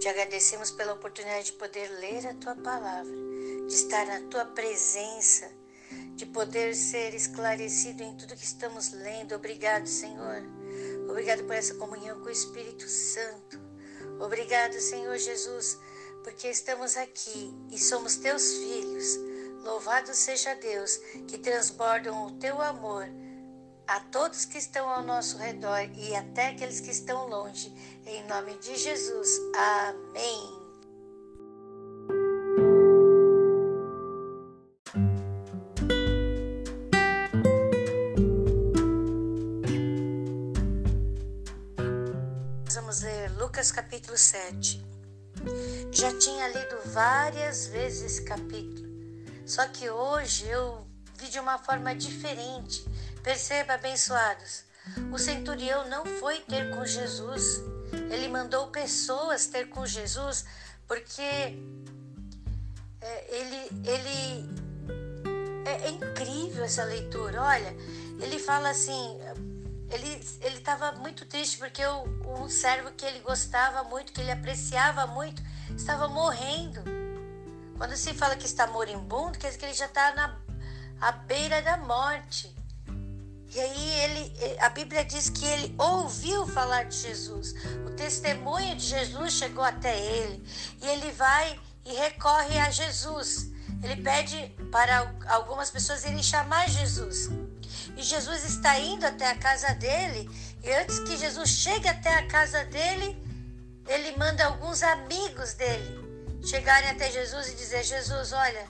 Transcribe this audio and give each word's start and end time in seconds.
Te 0.00 0.08
agradecemos 0.08 0.70
pela 0.70 0.94
oportunidade 0.94 1.46
de 1.46 1.52
poder 1.54 1.88
ler 1.98 2.26
a 2.26 2.34
tua 2.34 2.54
palavra, 2.54 3.14
de 3.66 3.74
estar 3.74 4.06
na 4.06 4.20
tua 4.28 4.44
presença, 4.44 5.50
de 6.14 6.26
poder 6.26 6.74
ser 6.74 7.14
esclarecido 7.14 8.02
em 8.02 8.16
tudo 8.16 8.36
que 8.36 8.44
estamos 8.44 8.92
lendo. 8.92 9.34
Obrigado, 9.34 9.86
Senhor. 9.86 10.42
Obrigado 11.08 11.44
por 11.44 11.54
essa 11.54 11.74
comunhão 11.74 12.20
com 12.20 12.26
o 12.26 12.32
Espírito 12.32 12.88
Santo. 12.88 13.60
Obrigado, 14.20 14.74
Senhor 14.80 15.16
Jesus, 15.18 15.78
porque 16.22 16.48
estamos 16.48 16.96
aqui 16.96 17.52
e 17.70 17.78
somos 17.78 18.16
teus 18.16 18.52
filhos. 18.54 19.18
Louvado 19.62 20.14
seja 20.14 20.54
Deus 20.54 20.98
que 21.26 21.38
transbordam 21.38 22.26
o 22.26 22.32
teu 22.38 22.60
amor 22.60 23.06
a 23.86 24.00
todos 24.00 24.44
que 24.44 24.58
estão 24.58 24.88
ao 24.88 25.02
nosso 25.02 25.36
redor 25.36 25.88
e 25.94 26.14
até 26.14 26.48
aqueles 26.48 26.80
que 26.80 26.90
estão 26.90 27.28
longe. 27.28 27.72
Em 28.06 28.26
nome 28.26 28.54
de 28.58 28.76
Jesus. 28.76 29.28
Amém. 29.56 30.64
Vamos 42.72 43.02
ler 43.02 43.30
Lucas 43.38 43.70
capítulo 43.70 44.16
7. 44.16 44.84
Já 45.92 46.16
tinha 46.18 46.48
lido 46.48 46.78
várias 46.86 47.66
vezes 47.66 48.12
esse 48.12 48.24
capítulo, 48.24 48.88
só 49.44 49.66
que 49.68 49.90
hoje 49.90 50.48
eu 50.48 50.86
vi 51.18 51.28
de 51.28 51.38
uma 51.38 51.58
forma 51.58 51.94
diferente 51.94 52.84
Perceba, 53.24 53.74
abençoados, 53.74 54.64
o 55.10 55.18
centurião 55.18 55.88
não 55.88 56.04
foi 56.04 56.40
ter 56.40 56.70
com 56.76 56.84
Jesus, 56.84 57.62
ele 58.10 58.28
mandou 58.28 58.66
pessoas 58.68 59.46
ter 59.46 59.70
com 59.70 59.86
Jesus, 59.86 60.44
porque 60.86 61.22
é, 63.00 63.36
ele, 63.36 63.88
ele 63.88 64.48
é, 65.64 65.86
é, 65.86 65.90
incrível 65.90 66.64
essa 66.64 66.84
leitura. 66.84 67.40
Olha, 67.40 67.74
ele 68.20 68.38
fala 68.38 68.68
assim, 68.68 69.18
ele 69.90 70.20
ele 70.42 70.58
estava 70.58 70.92
muito 70.92 71.24
triste 71.24 71.56
porque 71.56 71.84
o, 71.84 72.04
um 72.42 72.48
servo 72.48 72.90
que 72.92 73.06
ele 73.06 73.20
gostava 73.20 73.84
muito, 73.84 74.12
que 74.12 74.20
ele 74.20 74.32
apreciava 74.32 75.06
muito, 75.06 75.42
estava 75.74 76.08
morrendo. 76.08 76.82
Quando 77.78 77.96
se 77.96 78.12
fala 78.12 78.36
que 78.36 78.44
está 78.44 78.66
moribundo, 78.66 79.38
quer 79.38 79.46
dizer 79.48 79.58
que 79.58 79.64
ele 79.64 79.74
já 79.74 79.86
está 79.86 80.14
na 80.14 80.38
à 81.00 81.12
beira 81.12 81.62
da 81.62 81.78
morte. 81.78 82.54
E 83.54 83.60
aí 83.60 84.00
ele, 84.00 84.58
a 84.60 84.68
Bíblia 84.68 85.04
diz 85.04 85.28
que 85.30 85.44
ele 85.44 85.74
ouviu 85.78 86.46
falar 86.46 86.84
de 86.84 86.96
Jesus. 86.96 87.54
O 87.86 87.90
testemunho 87.90 88.74
de 88.74 88.84
Jesus 88.84 89.34
chegou 89.34 89.62
até 89.62 89.98
ele 89.98 90.44
e 90.82 90.86
ele 90.88 91.12
vai 91.12 91.60
e 91.84 91.92
recorre 91.94 92.58
a 92.58 92.70
Jesus. 92.70 93.50
Ele 93.82 94.02
pede 94.02 94.54
para 94.72 95.14
algumas 95.28 95.70
pessoas 95.70 96.04
irem 96.04 96.22
chamar 96.22 96.68
Jesus. 96.68 97.30
E 97.96 98.02
Jesus 98.02 98.44
está 98.44 98.78
indo 98.80 99.06
até 99.06 99.30
a 99.30 99.36
casa 99.36 99.72
dele 99.74 100.28
e 100.64 100.72
antes 100.72 100.98
que 101.00 101.16
Jesus 101.16 101.50
chegue 101.50 101.86
até 101.86 102.14
a 102.14 102.26
casa 102.26 102.64
dele, 102.64 103.16
ele 103.86 104.16
manda 104.16 104.46
alguns 104.46 104.82
amigos 104.82 105.52
dele 105.52 106.02
chegarem 106.42 106.88
até 106.88 107.10
Jesus 107.10 107.48
e 107.48 107.54
dizer: 107.54 107.84
Jesus, 107.84 108.32
olha, 108.32 108.66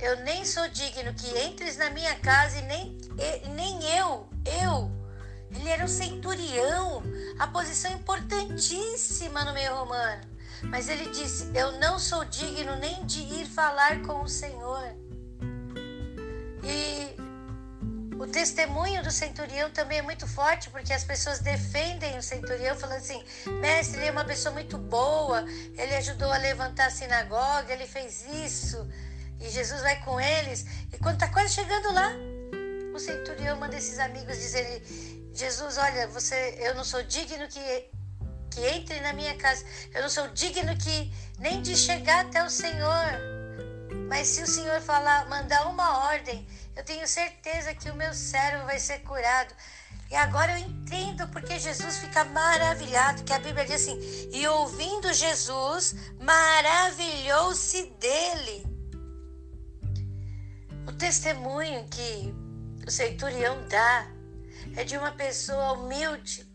eu 0.00 0.16
nem 0.20 0.44
sou 0.44 0.68
digno 0.68 1.12
que 1.14 1.38
entres 1.40 1.76
na 1.76 1.90
minha 1.90 2.14
casa 2.16 2.58
e 2.58 2.62
nem, 2.62 2.98
nem 3.54 3.96
eu, 3.96 4.28
eu. 4.62 4.90
Ele 5.50 5.68
era 5.68 5.84
um 5.84 5.88
centurião, 5.88 7.02
a 7.38 7.46
posição 7.46 7.90
importantíssima 7.92 9.44
no 9.44 9.52
meio 9.52 9.74
romano. 9.74 10.22
Mas 10.62 10.88
ele 10.88 11.10
disse: 11.10 11.50
Eu 11.54 11.72
não 11.78 11.98
sou 11.98 12.24
digno 12.24 12.76
nem 12.76 13.04
de 13.06 13.20
ir 13.20 13.46
falar 13.46 14.02
com 14.02 14.22
o 14.22 14.28
Senhor. 14.28 14.94
E 16.62 17.16
o 18.18 18.26
testemunho 18.26 19.02
do 19.02 19.10
centurião 19.10 19.70
também 19.70 19.98
é 19.98 20.02
muito 20.02 20.26
forte, 20.26 20.68
porque 20.70 20.92
as 20.92 21.04
pessoas 21.04 21.38
defendem 21.38 22.18
o 22.18 22.22
centurião, 22.22 22.76
falando 22.76 22.98
assim: 22.98 23.22
Mestre, 23.60 24.00
ele 24.00 24.08
é 24.08 24.10
uma 24.10 24.24
pessoa 24.24 24.52
muito 24.52 24.76
boa, 24.76 25.44
ele 25.76 25.94
ajudou 25.96 26.30
a 26.30 26.36
levantar 26.36 26.86
a 26.86 26.90
sinagoga, 26.90 27.72
ele 27.72 27.86
fez 27.86 28.26
isso. 28.26 28.86
E 29.40 29.48
Jesus 29.50 29.80
vai 29.82 30.02
com 30.02 30.20
eles. 30.20 30.64
E 30.92 30.98
quando 30.98 31.14
está 31.14 31.28
quase 31.28 31.54
chegando 31.54 31.92
lá, 31.92 32.12
o 32.94 32.98
centurião 32.98 33.56
manda 33.56 33.76
esses 33.76 33.98
amigos 33.98 34.36
dizerem: 34.36 34.82
Jesus, 35.32 35.78
olha, 35.78 36.08
você, 36.08 36.56
eu 36.58 36.74
não 36.74 36.84
sou 36.84 37.02
digno 37.04 37.46
que, 37.46 37.90
que 38.50 38.66
entre 38.66 39.00
na 39.00 39.12
minha 39.12 39.36
casa. 39.36 39.64
Eu 39.94 40.02
não 40.02 40.08
sou 40.08 40.28
digno 40.28 40.76
que 40.76 41.12
nem 41.38 41.62
de 41.62 41.76
chegar 41.76 42.26
até 42.26 42.42
o 42.42 42.50
Senhor. 42.50 43.38
Mas 44.08 44.26
se 44.28 44.42
o 44.42 44.46
Senhor 44.46 44.80
falar, 44.80 45.28
mandar 45.28 45.68
uma 45.68 46.06
ordem, 46.08 46.46
eu 46.74 46.84
tenho 46.84 47.06
certeza 47.06 47.74
que 47.74 47.90
o 47.90 47.94
meu 47.94 48.12
servo 48.14 48.64
vai 48.64 48.78
ser 48.78 48.98
curado. 49.00 49.54
E 50.10 50.16
agora 50.16 50.52
eu 50.52 50.58
entendo 50.58 51.28
porque 51.28 51.58
Jesus 51.58 51.98
fica 51.98 52.24
maravilhado, 52.24 53.22
que 53.24 53.32
a 53.32 53.38
Bíblia 53.38 53.66
diz 53.66 53.82
assim: 53.82 54.00
e 54.32 54.48
ouvindo 54.48 55.12
Jesus, 55.12 55.94
maravilhou-se 56.18 57.84
dele 58.00 58.77
testemunho 60.92 61.86
que 61.88 62.34
o 62.86 62.90
centurião 62.90 63.66
dá 63.68 64.06
é 64.76 64.84
de 64.84 64.96
uma 64.96 65.12
pessoa 65.12 65.72
humilde, 65.72 66.46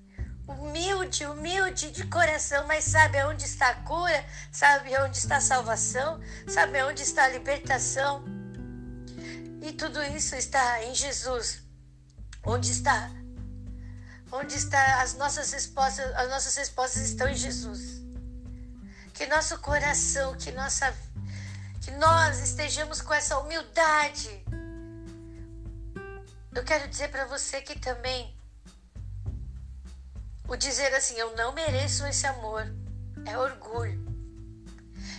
humilde, 0.47 1.25
humilde 1.25 1.91
de 1.91 2.05
coração, 2.07 2.65
mas 2.67 2.85
sabe 2.85 3.19
aonde 3.19 3.43
está 3.43 3.69
a 3.69 3.75
cura, 3.83 4.25
sabe 4.51 4.95
aonde 4.95 5.17
está 5.17 5.37
a 5.37 5.41
salvação, 5.41 6.19
sabe 6.47 6.79
aonde 6.79 7.03
está 7.03 7.25
a 7.25 7.29
libertação. 7.29 8.23
E 9.61 9.71
tudo 9.71 10.01
isso 10.03 10.35
está 10.35 10.83
em 10.83 10.93
Jesus. 10.93 11.63
Onde 12.45 12.71
está? 12.71 13.09
Onde 14.31 14.55
está 14.55 15.01
as 15.01 15.13
nossas 15.13 15.51
respostas? 15.51 16.11
As 16.15 16.29
nossas 16.29 16.55
respostas 16.55 17.03
estão 17.03 17.29
em 17.29 17.35
Jesus. 17.35 18.01
Que 19.13 19.27
nosso 19.27 19.57
coração, 19.59 20.35
que 20.35 20.51
nossa 20.51 20.91
vida 20.91 21.12
que 21.83 21.91
nós 21.91 22.39
estejamos 22.39 23.01
com 23.01 23.13
essa 23.13 23.37
humildade. 23.39 24.41
Eu 26.55 26.63
quero 26.63 26.87
dizer 26.87 27.09
para 27.09 27.25
você 27.25 27.61
que 27.61 27.77
também 27.77 28.33
o 30.47 30.55
dizer 30.55 30.93
assim, 30.95 31.15
eu 31.15 31.35
não 31.35 31.51
mereço 31.51 32.05
esse 32.05 32.25
amor, 32.25 32.73
é 33.25 33.37
orgulho. 33.37 34.01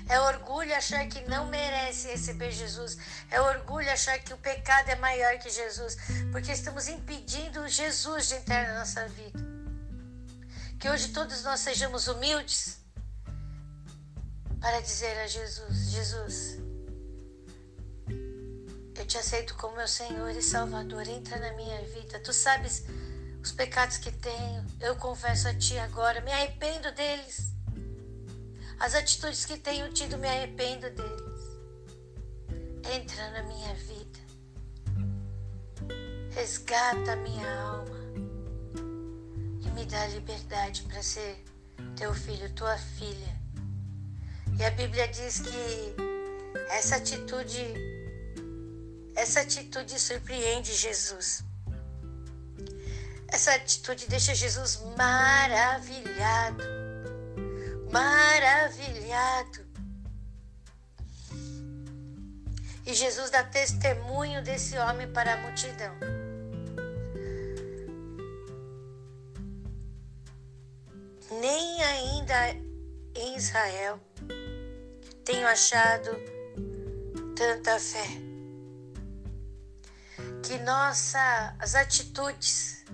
É 0.08 0.20
orgulho 0.20 0.74
achar 0.74 1.06
que 1.06 1.26
não 1.28 1.46
merece 1.46 2.08
receber 2.08 2.50
Jesus. 2.50 2.96
É 3.30 3.40
orgulho 3.40 3.90
achar 3.90 4.18
que 4.18 4.32
o 4.32 4.38
pecado 4.38 4.90
é 4.90 4.96
maior 4.96 5.38
que 5.38 5.48
Jesus. 5.48 5.96
Porque 6.30 6.52
estamos 6.52 6.88
impedindo 6.88 7.66
Jesus 7.68 8.28
de 8.28 8.34
entrar 8.34 8.68
na 8.68 8.80
nossa 8.80 9.08
vida. 9.08 9.40
Que 10.78 10.90
hoje 10.90 11.08
todos 11.08 11.42
nós 11.42 11.60
sejamos 11.60 12.06
humildes 12.06 12.83
para 14.64 14.80
dizer 14.80 15.14
a 15.18 15.26
Jesus: 15.26 15.90
Jesus, 15.90 16.58
eu 18.96 19.06
te 19.06 19.18
aceito 19.18 19.54
como 19.56 19.76
meu 19.76 19.86
Senhor 19.86 20.30
e 20.30 20.40
Salvador. 20.40 21.06
Entra 21.06 21.38
na 21.38 21.52
minha 21.52 21.82
vida. 21.82 22.18
Tu 22.20 22.32
sabes 22.32 22.82
os 23.42 23.52
pecados 23.52 23.98
que 23.98 24.10
tenho. 24.10 24.64
Eu 24.80 24.96
confesso 24.96 25.48
a 25.48 25.54
Ti 25.54 25.78
agora. 25.80 26.22
Me 26.22 26.32
arrependo 26.32 26.90
deles. 26.92 27.52
As 28.80 28.94
atitudes 28.94 29.44
que 29.44 29.58
tenho 29.58 29.92
tido, 29.92 30.16
me 30.16 30.26
arrependo 30.26 30.88
deles. 30.90 31.44
Entra 32.90 33.30
na 33.32 33.42
minha 33.42 33.74
vida. 33.74 34.18
Resgata 36.30 37.12
a 37.12 37.16
minha 37.16 37.60
alma. 37.60 37.98
E 39.60 39.70
me 39.72 39.84
dá 39.84 40.06
liberdade 40.06 40.84
para 40.84 41.02
ser 41.02 41.44
teu 41.96 42.14
filho, 42.14 42.50
tua 42.54 42.78
filha 42.78 43.43
e 44.58 44.64
a 44.64 44.70
Bíblia 44.70 45.08
diz 45.08 45.40
que 45.40 45.94
essa 46.70 46.96
atitude, 46.96 47.74
essa 49.16 49.40
atitude 49.40 49.98
surpreende 49.98 50.72
Jesus. 50.74 51.44
Essa 53.28 53.54
atitude 53.54 54.06
deixa 54.06 54.34
Jesus 54.34 54.80
maravilhado. 54.96 56.62
Maravilhado. 57.90 59.64
E 62.86 62.94
Jesus 62.94 63.30
dá 63.30 63.42
testemunho 63.42 64.42
desse 64.42 64.78
homem 64.78 65.10
para 65.12 65.34
a 65.34 65.36
multidão. 65.38 65.94
Nem 71.40 71.82
ainda 71.82 72.50
em 73.16 73.36
Israel 73.36 73.98
tenho 75.24 75.46
achado 75.46 76.10
tanta 77.36 77.78
fé. 77.78 78.06
Que 80.42 80.58
nossas 80.58 81.74
atitudes 81.74 82.84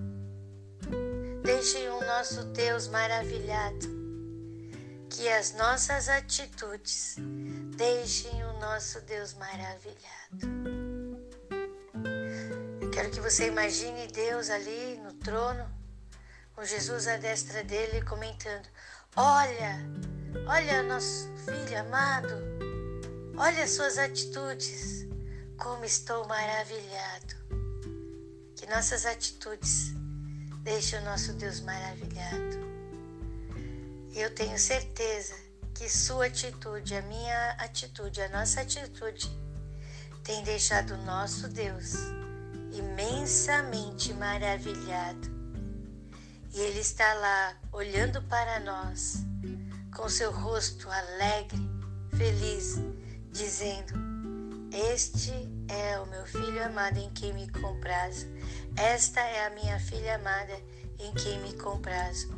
deixem 1.42 1.88
o 1.90 2.00
nosso 2.06 2.44
Deus 2.44 2.86
maravilhado. 2.88 3.98
que 5.10 5.28
as 5.28 5.52
nossas 5.54 6.08
atitudes 6.08 7.16
deixem 7.76 8.44
o 8.44 8.58
nosso 8.60 9.00
Deus 9.02 9.34
maravilhado. 9.34 10.46
Eu 12.80 12.90
quero 12.90 13.10
que 13.10 13.20
você 13.20 13.48
imagine 13.48 14.06
Deus 14.08 14.48
ali 14.48 14.96
no 14.98 15.12
trono, 15.14 15.68
com 16.54 16.64
Jesus 16.64 17.06
à 17.08 17.16
destra 17.16 17.62
dele, 17.64 18.02
comentando: 18.02 18.66
Olha, 19.16 19.78
olha 20.46 20.82
nosso 20.82 21.28
filho 21.44 21.80
amado, 21.80 22.34
olha 23.36 23.64
as 23.64 23.70
suas 23.70 23.98
atitudes, 23.98 25.06
como 25.56 25.84
estou 25.84 26.26
maravilhado. 26.26 27.34
Que 28.56 28.66
nossas 28.66 29.06
atitudes 29.06 29.94
deixem 30.62 30.98
o 31.00 31.04
nosso 31.04 31.32
Deus 31.34 31.60
maravilhado. 31.60 32.58
Eu 34.14 34.34
tenho 34.34 34.58
certeza 34.58 35.34
que 35.74 35.88
sua 35.88 36.26
atitude, 36.26 36.94
a 36.94 37.02
minha 37.02 37.50
atitude, 37.52 38.20
a 38.20 38.28
nossa 38.28 38.60
atitude, 38.60 39.30
tem 40.22 40.42
deixado 40.42 40.94
o 40.94 41.04
nosso 41.04 41.48
Deus 41.48 41.94
imensamente 42.72 44.12
maravilhado. 44.14 45.28
E 46.52 46.60
Ele 46.60 46.80
está 46.80 47.14
lá 47.14 47.56
olhando 47.72 48.20
para 48.22 48.60
nós, 48.60 49.24
com 49.94 50.08
seu 50.08 50.30
rosto 50.30 50.88
alegre, 50.90 51.68
feliz, 52.16 52.76
dizendo: 53.30 53.94
Este 54.72 55.32
é 55.68 55.98
o 56.00 56.06
meu 56.06 56.24
filho 56.26 56.64
amado 56.64 56.98
em 56.98 57.10
quem 57.10 57.32
me 57.32 57.50
comprazo. 57.50 58.26
Esta 58.76 59.20
é 59.20 59.46
a 59.46 59.50
minha 59.50 59.78
filha 59.80 60.16
amada 60.16 60.54
em 60.98 61.12
quem 61.14 61.40
me 61.40 61.54
comprazo. 61.54 62.28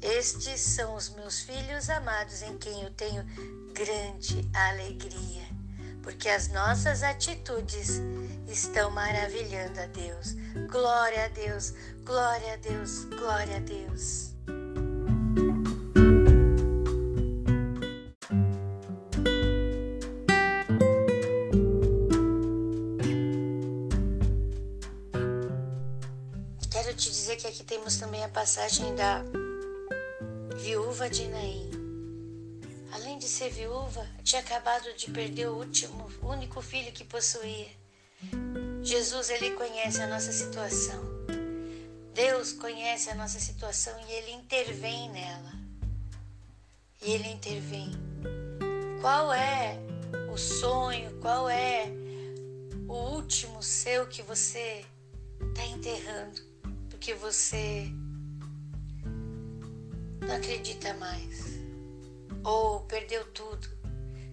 Estes 0.00 0.60
são 0.60 0.94
os 0.94 1.08
meus 1.10 1.40
filhos 1.40 1.88
amados 1.88 2.42
em 2.42 2.58
quem 2.58 2.82
eu 2.82 2.90
tenho 2.90 3.24
grande 3.72 4.48
alegria, 4.52 5.42
porque 6.02 6.28
as 6.28 6.48
nossas 6.48 7.02
atitudes 7.02 8.00
estão 8.46 8.90
maravilhando 8.90 9.80
a 9.80 9.86
Deus. 9.86 10.34
Glória 10.70 11.24
a 11.24 11.28
Deus, 11.28 11.72
glória 12.04 12.52
a 12.52 12.56
Deus, 12.56 13.04
glória 13.04 13.56
a 13.56 13.60
Deus. 13.60 14.33
A 28.24 28.28
passagem 28.28 28.94
da 28.94 29.22
viúva 30.56 31.10
de 31.10 31.28
Naim. 31.28 31.70
Além 32.92 33.18
de 33.18 33.28
ser 33.28 33.50
viúva, 33.50 34.08
tinha 34.22 34.40
acabado 34.40 34.94
de 34.96 35.10
perder 35.10 35.48
o 35.48 35.56
último, 35.56 36.10
único 36.22 36.62
filho 36.62 36.90
que 36.90 37.04
possuía. 37.04 37.68
Jesus, 38.82 39.28
ele 39.28 39.50
conhece 39.50 40.00
a 40.00 40.06
nossa 40.06 40.32
situação. 40.32 41.04
Deus 42.14 42.52
conhece 42.52 43.10
a 43.10 43.14
nossa 43.14 43.38
situação 43.38 43.94
e 44.08 44.12
ele 44.12 44.32
intervém 44.32 45.10
nela. 45.10 45.52
E 47.02 47.10
ele 47.10 47.28
intervém. 47.28 47.90
Qual 49.02 49.34
é 49.34 49.78
o 50.32 50.38
sonho? 50.38 51.20
Qual 51.20 51.46
é 51.50 51.90
o 52.88 52.94
último 52.94 53.62
seu 53.62 54.06
que 54.06 54.22
você 54.22 54.82
está 55.50 55.66
enterrando? 55.66 56.40
Porque 56.88 57.12
você 57.12 57.92
não 60.26 60.36
acredita 60.36 60.94
mais, 60.94 61.60
ou 62.42 62.80
perdeu 62.80 63.24
tudo. 63.32 63.74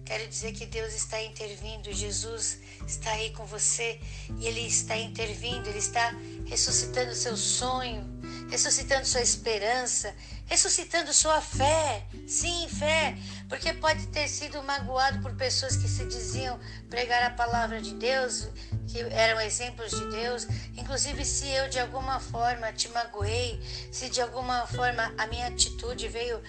Quero 0.04 0.26
dizer 0.28 0.52
que 0.52 0.66
Deus 0.66 0.92
está 0.94 1.22
intervindo, 1.22 1.92
Jesus 1.92 2.58
está 2.86 3.12
aí 3.12 3.30
com 3.30 3.46
você 3.46 4.00
e 4.38 4.46
Ele 4.46 4.60
está 4.60 4.96
intervindo, 4.96 5.68
Ele 5.68 5.78
está 5.78 6.14
ressuscitando 6.44 7.14
seu 7.14 7.36
sonho, 7.36 8.04
ressuscitando 8.50 9.06
sua 9.06 9.22
esperança, 9.22 10.14
ressuscitando 10.46 11.14
sua 11.14 11.40
fé. 11.40 12.06
Sim, 12.26 12.68
fé, 12.68 13.16
porque 13.52 13.74
pode 13.74 14.06
ter 14.06 14.28
sido 14.28 14.62
magoado 14.62 15.20
por 15.20 15.34
pessoas 15.34 15.76
que 15.76 15.86
se 15.86 16.06
diziam 16.06 16.58
pregar 16.88 17.22
a 17.22 17.34
palavra 17.34 17.82
de 17.82 17.92
Deus, 17.92 18.48
que 18.88 18.98
eram 18.98 19.38
exemplos 19.42 19.90
de 19.90 20.10
Deus. 20.10 20.48
Inclusive, 20.74 21.22
se 21.22 21.50
eu 21.50 21.68
de 21.68 21.78
alguma 21.78 22.18
forma 22.18 22.72
te 22.72 22.88
magoei, 22.88 23.60
se 23.92 24.08
de 24.08 24.22
alguma 24.22 24.66
forma 24.68 25.12
a 25.18 25.26
minha 25.26 25.48
atitude 25.48 26.08
veio 26.08 26.42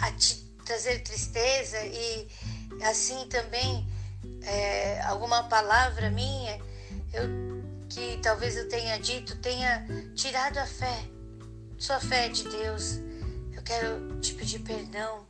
a 0.00 0.10
te 0.10 0.34
trazer 0.64 1.04
tristeza 1.04 1.78
e 1.84 2.26
assim 2.82 3.24
também 3.28 3.86
é, 4.42 5.00
alguma 5.02 5.44
palavra 5.44 6.10
minha 6.10 6.60
eu, 7.12 7.22
que 7.88 8.18
talvez 8.20 8.56
eu 8.56 8.68
tenha 8.68 8.98
dito 8.98 9.36
tenha 9.36 9.86
tirado 10.16 10.58
a 10.58 10.66
fé, 10.66 11.04
sua 11.78 12.00
fé 12.00 12.28
de 12.28 12.42
Deus. 12.48 12.98
Eu 13.52 13.62
quero 13.62 14.18
te 14.18 14.34
pedir 14.34 14.58
perdão. 14.58 15.24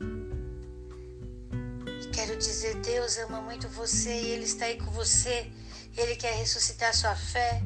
Quero 2.13 2.37
dizer, 2.37 2.75
Deus 2.81 3.17
ama 3.17 3.41
muito 3.41 3.67
você 3.69 4.09
e 4.09 4.31
Ele 4.31 4.43
está 4.43 4.65
aí 4.65 4.77
com 4.77 4.91
você. 4.91 5.51
Ele 5.97 6.15
quer 6.15 6.35
ressuscitar 6.35 6.95
sua 6.95 7.15
fé. 7.15 7.61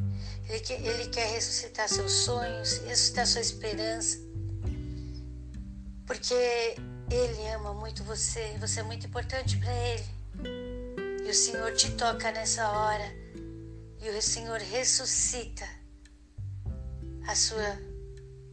Ele 0.47 0.59
quer, 0.61 0.81
ele 0.81 1.07
quer 1.09 1.27
ressuscitar 1.27 1.89
seus 1.89 2.11
sonhos, 2.11 2.77
ressuscitar 2.79 3.27
sua 3.27 3.41
esperança. 3.41 4.17
Porque 6.05 6.33
Ele 7.11 7.47
ama 7.55 7.73
muito 7.73 8.03
você. 8.05 8.55
Você 8.59 8.79
é 8.79 8.83
muito 8.83 9.05
importante 9.05 9.57
para 9.57 9.73
Ele. 9.73 10.05
E 11.25 11.29
o 11.29 11.33
Senhor 11.33 11.73
te 11.73 11.91
toca 11.91 12.31
nessa 12.31 12.69
hora. 12.69 13.13
E 14.01 14.09
o 14.09 14.21
Senhor 14.21 14.59
ressuscita 14.59 15.67
a 17.27 17.35
sua 17.35 17.77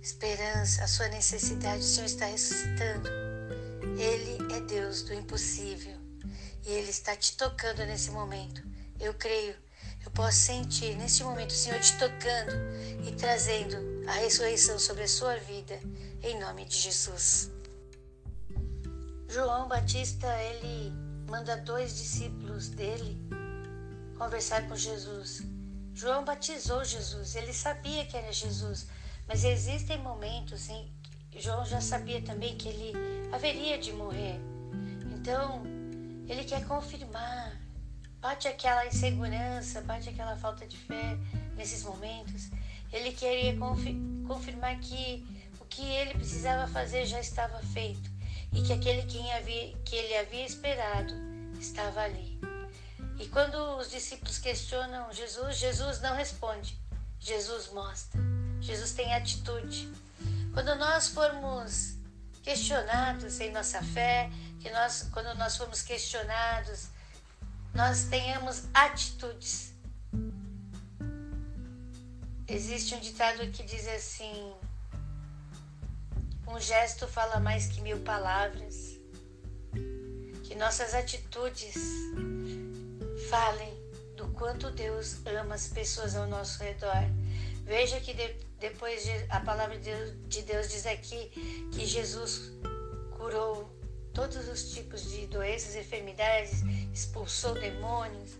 esperança, 0.02 0.82
a 0.82 0.88
sua 0.88 1.06
necessidade. 1.06 1.78
O 1.78 1.86
Senhor 1.86 2.06
está 2.06 2.26
ressuscitando. 2.26 3.23
Ele 3.98 4.54
é 4.54 4.60
Deus 4.60 5.02
do 5.02 5.14
impossível. 5.14 5.96
E 6.64 6.70
Ele 6.70 6.90
está 6.90 7.14
te 7.16 7.36
tocando 7.36 7.78
nesse 7.86 8.10
momento. 8.10 8.62
Eu 8.98 9.14
creio. 9.14 9.54
Eu 10.04 10.10
posso 10.10 10.38
sentir 10.38 10.96
nesse 10.96 11.22
momento 11.24 11.50
o 11.50 11.54
Senhor 11.54 11.80
te 11.80 11.92
tocando 11.98 12.52
e 13.06 13.12
trazendo 13.12 13.76
a 14.06 14.12
ressurreição 14.12 14.78
sobre 14.78 15.04
a 15.04 15.08
sua 15.08 15.36
vida. 15.36 15.80
Em 16.22 16.38
nome 16.38 16.64
de 16.66 16.76
Jesus. 16.76 17.50
João 19.28 19.66
Batista, 19.66 20.28
ele 20.42 20.92
manda 21.28 21.56
dois 21.56 21.96
discípulos 21.96 22.68
dele 22.68 23.18
conversar 24.16 24.68
com 24.68 24.76
Jesus. 24.76 25.42
João 25.92 26.24
batizou 26.24 26.84
Jesus, 26.84 27.34
ele 27.34 27.52
sabia 27.52 28.04
que 28.04 28.16
era 28.16 28.32
Jesus, 28.32 28.86
mas 29.26 29.44
existem 29.44 29.98
momentos 29.98 30.68
em 30.68 30.92
João 31.40 31.64
já 31.64 31.80
sabia 31.80 32.22
também 32.22 32.56
que 32.56 32.68
ele 32.68 32.92
haveria 33.32 33.78
de 33.78 33.92
morrer. 33.92 34.40
Então, 35.14 35.62
ele 36.28 36.44
quer 36.44 36.64
confirmar. 36.66 37.52
Bate 38.20 38.48
aquela 38.48 38.86
insegurança, 38.86 39.82
bate 39.82 40.08
aquela 40.08 40.36
falta 40.36 40.66
de 40.66 40.76
fé 40.76 41.18
nesses 41.56 41.82
momentos. 41.82 42.48
Ele 42.92 43.12
queria 43.12 43.54
confirmar 44.26 44.78
que 44.80 45.26
o 45.60 45.64
que 45.66 45.82
ele 45.82 46.14
precisava 46.14 46.66
fazer 46.68 47.04
já 47.04 47.20
estava 47.20 47.58
feito 47.58 48.10
e 48.52 48.62
que 48.62 48.72
aquele 48.72 49.02
quem 49.02 49.32
havia, 49.34 49.76
que 49.84 49.96
ele 49.96 50.16
havia 50.16 50.46
esperado 50.46 51.12
estava 51.60 52.00
ali. 52.00 52.38
E 53.18 53.26
quando 53.28 53.56
os 53.78 53.90
discípulos 53.90 54.38
questionam 54.38 55.12
Jesus, 55.12 55.56
Jesus 55.56 56.00
não 56.00 56.14
responde, 56.14 56.78
Jesus 57.18 57.70
mostra, 57.72 58.20
Jesus 58.60 58.92
tem 58.92 59.12
atitude. 59.14 59.88
Quando 60.54 60.76
nós 60.76 61.08
formos 61.08 61.96
questionados 62.40 63.40
em 63.40 63.50
nossa 63.50 63.82
fé, 63.82 64.30
que 64.60 64.70
nós, 64.70 65.08
quando 65.12 65.36
nós 65.36 65.56
formos 65.56 65.82
questionados, 65.82 66.90
nós 67.74 68.04
tenhamos 68.04 68.62
atitudes. 68.72 69.74
Existe 72.46 72.94
um 72.94 73.00
ditado 73.00 73.50
que 73.50 73.64
diz 73.64 73.88
assim: 73.88 74.54
um 76.46 76.60
gesto 76.60 77.08
fala 77.08 77.40
mais 77.40 77.66
que 77.66 77.80
mil 77.80 77.98
palavras. 78.00 78.94
Que 80.44 80.54
nossas 80.54 80.94
atitudes 80.94 81.74
falem 83.28 83.74
do 84.16 84.28
quanto 84.28 84.70
Deus 84.70 85.16
ama 85.26 85.56
as 85.56 85.66
pessoas 85.66 86.14
ao 86.14 86.28
nosso 86.28 86.62
redor. 86.62 87.10
Veja 87.64 87.98
que 87.98 88.14
depois 88.68 89.04
de, 89.04 89.10
a 89.28 89.40
palavra 89.40 89.76
de 89.78 89.84
Deus, 89.84 90.12
de 90.26 90.42
Deus 90.42 90.70
diz 90.70 90.86
aqui 90.86 91.68
que 91.70 91.84
Jesus 91.84 92.52
curou 93.18 93.70
todos 94.14 94.48
os 94.48 94.72
tipos 94.72 95.10
de 95.10 95.26
doenças, 95.26 95.76
enfermidades, 95.76 96.62
expulsou 96.92 97.52
demônios, 97.54 98.30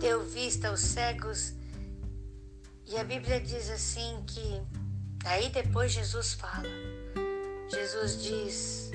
deu 0.00 0.24
vista 0.24 0.68
aos 0.68 0.80
cegos. 0.80 1.52
E 2.86 2.96
a 2.96 3.04
Bíblia 3.04 3.38
diz 3.40 3.68
assim 3.68 4.24
que 4.26 4.62
Aí 5.26 5.48
depois 5.48 5.92
Jesus 5.92 6.34
fala: 6.34 6.68
Jesus 7.68 8.22
diz: 8.22 8.90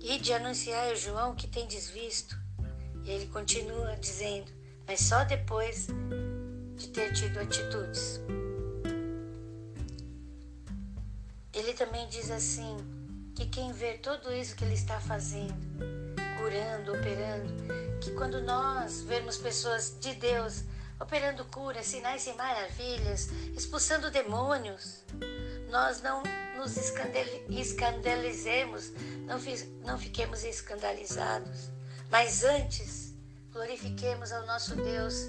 Ide 0.00 0.34
anunciar 0.34 0.92
a 0.92 0.94
João 0.94 1.34
que 1.34 1.48
tem 1.48 1.66
desvisto. 1.66 2.38
E 3.02 3.10
ele 3.10 3.26
continua 3.28 3.96
dizendo, 3.96 4.52
mas 4.86 5.00
só 5.00 5.24
depois 5.24 5.86
de 6.80 6.88
ter 6.88 7.12
tido 7.12 7.38
atitudes. 7.38 8.20
Ele 11.52 11.74
também 11.74 12.08
diz 12.08 12.30
assim: 12.30 12.78
que 13.36 13.46
quem 13.46 13.70
vê 13.72 13.98
tudo 13.98 14.32
isso 14.32 14.56
que 14.56 14.64
ele 14.64 14.74
está 14.74 14.98
fazendo, 14.98 15.54
curando, 16.38 16.94
operando, 16.94 17.52
que 18.00 18.12
quando 18.12 18.40
nós 18.40 19.02
vermos 19.02 19.36
pessoas 19.36 19.94
de 20.00 20.14
Deus 20.14 20.64
operando 20.98 21.44
curas, 21.46 21.86
sinais 21.86 22.26
e 22.26 22.32
maravilhas, 22.32 23.28
expulsando 23.56 24.10
demônios, 24.10 25.02
nós 25.70 26.00
não 26.02 26.22
nos 26.56 26.76
escandalizemos, 27.48 28.92
não, 29.26 29.38
não 29.84 29.98
fiquemos 29.98 30.44
escandalizados, 30.44 31.70
mas 32.10 32.42
antes 32.44 33.14
glorifiquemos 33.52 34.32
ao 34.32 34.46
nosso 34.46 34.76
Deus, 34.76 35.28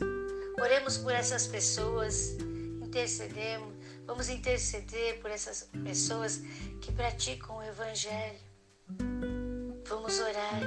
oremos 0.60 0.98
por 0.98 1.14
essas 1.14 1.48
pessoas, 1.48 2.38
intercedemos, 2.82 3.74
vamos 4.06 4.30
interceder 4.30 5.20
por 5.22 5.32
essas 5.32 5.70
pessoas 5.84 6.42
que 6.82 6.92
praticam 6.92 7.58
o 7.58 7.64
Evangelho. 7.64 8.40
Vamos 9.88 10.20
orar. 10.20 10.62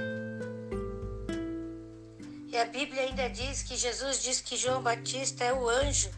E 2.48 2.56
a 2.56 2.64
Bíblia 2.66 3.02
ainda 3.02 3.28
diz 3.28 3.62
que 3.62 3.76
Jesus 3.76 4.22
diz 4.22 4.40
que 4.40 4.56
João 4.56 4.82
Batista 4.82 5.44
é 5.44 5.52
o 5.52 5.68
anjo 5.68 6.10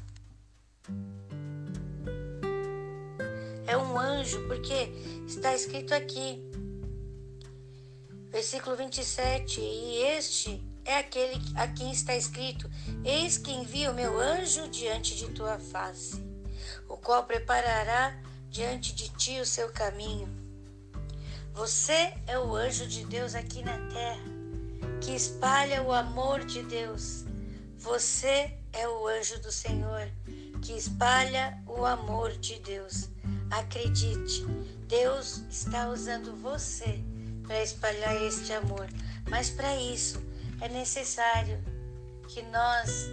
é 3.67 3.77
um 3.77 3.99
anjo, 3.99 4.47
porque 4.47 4.93
está 5.27 5.55
escrito 5.55 5.93
aqui, 5.93 6.41
versículo 8.31 8.77
27, 8.77 9.61
e 9.61 10.03
este 10.03 10.63
é 10.87 10.99
aquele 10.99 11.43
a 11.57 11.67
quem 11.67 11.91
está 11.91 12.17
escrito: 12.17 12.71
Eis 13.05 13.37
que 13.37 13.51
o 13.51 13.93
meu 13.93 14.19
anjo 14.19 14.69
diante 14.69 15.17
de 15.17 15.27
tua 15.33 15.59
face, 15.59 16.25
o 16.89 16.97
qual 16.97 17.25
preparará 17.25 18.17
diante 18.49 18.95
de 18.95 19.09
ti 19.11 19.41
o 19.41 19.47
seu 19.47 19.69
caminho. 19.71 20.29
Você 21.53 22.15
é 22.27 22.39
o 22.39 22.55
anjo 22.55 22.87
de 22.87 23.05
Deus 23.05 23.35
aqui 23.35 23.63
na 23.63 23.77
terra, 23.89 24.25
que 25.01 25.13
espalha 25.13 25.83
o 25.83 25.93
amor 25.93 26.45
de 26.45 26.63
Deus. 26.63 27.25
Você 27.79 28.57
é 28.73 28.89
o 28.89 29.07
anjo 29.07 29.41
do 29.41 29.51
Senhor, 29.51 30.09
que 30.63 30.73
espalha 30.73 31.59
o 31.67 31.85
amor 31.85 32.33
de 32.33 32.59
Deus. 32.61 33.09
Acredite, 33.51 34.45
Deus 34.87 35.43
está 35.51 35.89
usando 35.89 36.35
você 36.37 37.01
para 37.47 37.63
espalhar 37.63 38.23
este 38.23 38.53
amor, 38.53 38.87
mas 39.29 39.51
para 39.51 39.77
isso 39.77 40.26
é 40.61 40.69
necessário 40.69 41.63
que 42.29 42.43
nós 42.43 43.11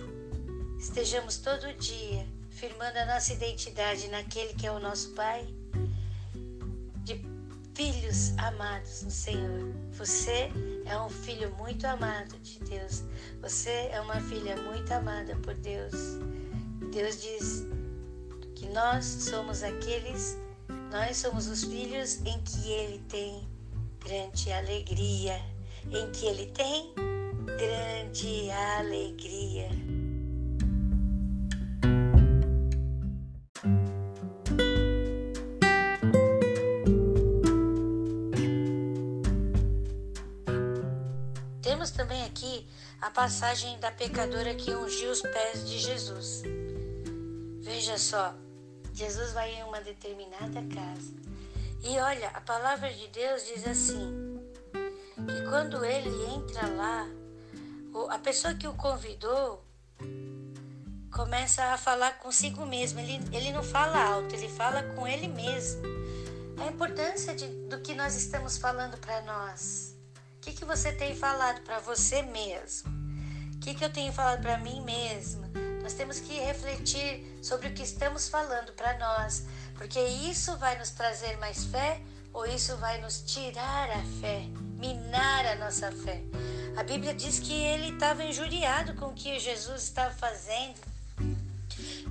estejamos 0.79 1.37
todo 1.37 1.73
dia 1.77 2.25
firmando 2.49 2.97
a 2.99 3.05
nossa 3.05 3.33
identidade 3.33 4.07
naquele 4.07 4.53
que 4.53 4.65
é 4.65 4.71
o 4.71 4.79
nosso 4.79 5.11
Pai, 5.11 5.45
de 7.03 7.21
filhos 7.73 8.37
amados 8.37 9.03
no 9.03 9.11
Senhor. 9.11 9.73
Você 9.93 10.49
é 10.85 10.97
um 10.97 11.09
filho 11.09 11.53
muito 11.55 11.85
amado 11.85 12.37
de 12.39 12.59
Deus. 12.59 13.03
Você 13.41 13.89
é 13.91 13.99
uma 13.99 14.19
filha 14.21 14.55
muito 14.57 14.91
amada 14.91 15.35
por 15.37 15.53
Deus. 15.55 15.93
Deus 16.91 17.21
diz: 17.21 17.65
que 18.55 18.67
nós 18.69 19.05
somos 19.05 19.61
aqueles, 19.63 20.37
nós 20.89 21.17
somos 21.17 21.47
os 21.47 21.63
filhos 21.63 22.21
em 22.25 22.41
que 22.43 22.71
ele 22.71 22.99
tem 23.09 23.47
grande 23.99 24.51
alegria, 24.51 25.37
em 25.91 26.09
que 26.11 26.25
ele 26.25 26.45
tem 26.47 26.93
grande 27.57 28.49
alegria. 28.51 29.69
Temos 41.61 41.91
também 41.91 42.23
aqui 42.25 42.67
a 43.01 43.09
passagem 43.09 43.79
da 43.79 43.91
pecadora 43.91 44.53
que 44.55 44.71
ungiu 44.71 45.11
os 45.11 45.21
pés 45.21 45.67
de 45.67 45.79
Jesus. 45.79 46.43
Veja 47.61 47.97
só, 47.97 48.35
Jesus 48.93 49.31
vai 49.33 49.51
em 49.51 49.63
uma 49.63 49.81
determinada 49.81 50.61
casa. 50.73 51.13
E 51.83 51.99
olha, 51.99 52.29
a 52.29 52.41
palavra 52.41 52.91
de 52.93 53.07
Deus 53.09 53.45
diz 53.45 53.67
assim: 53.67 54.39
que 55.27 55.49
quando 55.49 55.83
ele 55.83 56.09
entra 56.35 56.67
lá, 56.75 57.07
a 58.09 58.19
pessoa 58.19 58.53
que 58.55 58.67
o 58.67 58.73
convidou 58.73 59.63
começa 61.11 61.63
a 61.65 61.77
falar 61.77 62.17
consigo 62.19 62.65
mesmo. 62.65 62.99
Ele, 62.99 63.19
ele 63.31 63.51
não 63.51 63.63
fala 63.63 64.03
alto, 64.03 64.35
ele 64.35 64.49
fala 64.49 64.83
com 64.95 65.07
ele 65.07 65.27
mesmo. 65.27 65.81
A 66.57 66.67
importância 66.67 67.35
de, 67.35 67.47
do 67.67 67.79
que 67.79 67.93
nós 67.93 68.15
estamos 68.15 68.57
falando 68.57 68.97
para 68.97 69.21
nós. 69.21 69.95
O 70.37 70.39
que, 70.41 70.53
que 70.53 70.65
você 70.65 70.91
tem 70.91 71.15
falado 71.15 71.61
para 71.61 71.79
você 71.79 72.21
mesmo? 72.21 72.91
O 73.55 73.59
que, 73.59 73.73
que 73.73 73.85
eu 73.85 73.91
tenho 73.91 74.11
falado 74.11 74.41
para 74.41 74.57
mim 74.57 74.81
mesma? 74.81 75.49
Nós 75.81 75.93
temos 75.93 76.19
que 76.19 76.33
refletir 76.39 77.39
sobre 77.41 77.67
o 77.67 77.73
que 77.73 77.83
estamos 77.83 78.27
falando 78.27 78.73
para 78.73 78.97
nós, 78.97 79.45
porque 79.75 79.99
isso 79.99 80.57
vai 80.57 80.77
nos 80.77 80.91
trazer 80.91 81.37
mais 81.37 81.65
fé 81.65 82.01
ou 82.33 82.45
isso 82.45 82.75
vai 82.77 82.99
nos 83.01 83.21
tirar 83.21 83.89
a 83.89 84.03
fé, 84.21 84.43
minar 84.83 85.45
a 85.45 85.55
nossa 85.55 85.89
fé. 85.93 86.21
A 86.75 86.83
Bíblia 86.83 87.13
diz 87.13 87.39
que 87.39 87.53
ele 87.53 87.93
estava 87.93 88.21
injuriado 88.25 88.93
com 88.95 89.05
o 89.05 89.13
que 89.13 89.39
Jesus 89.39 89.83
estava 89.83 90.13
fazendo. 90.13 90.75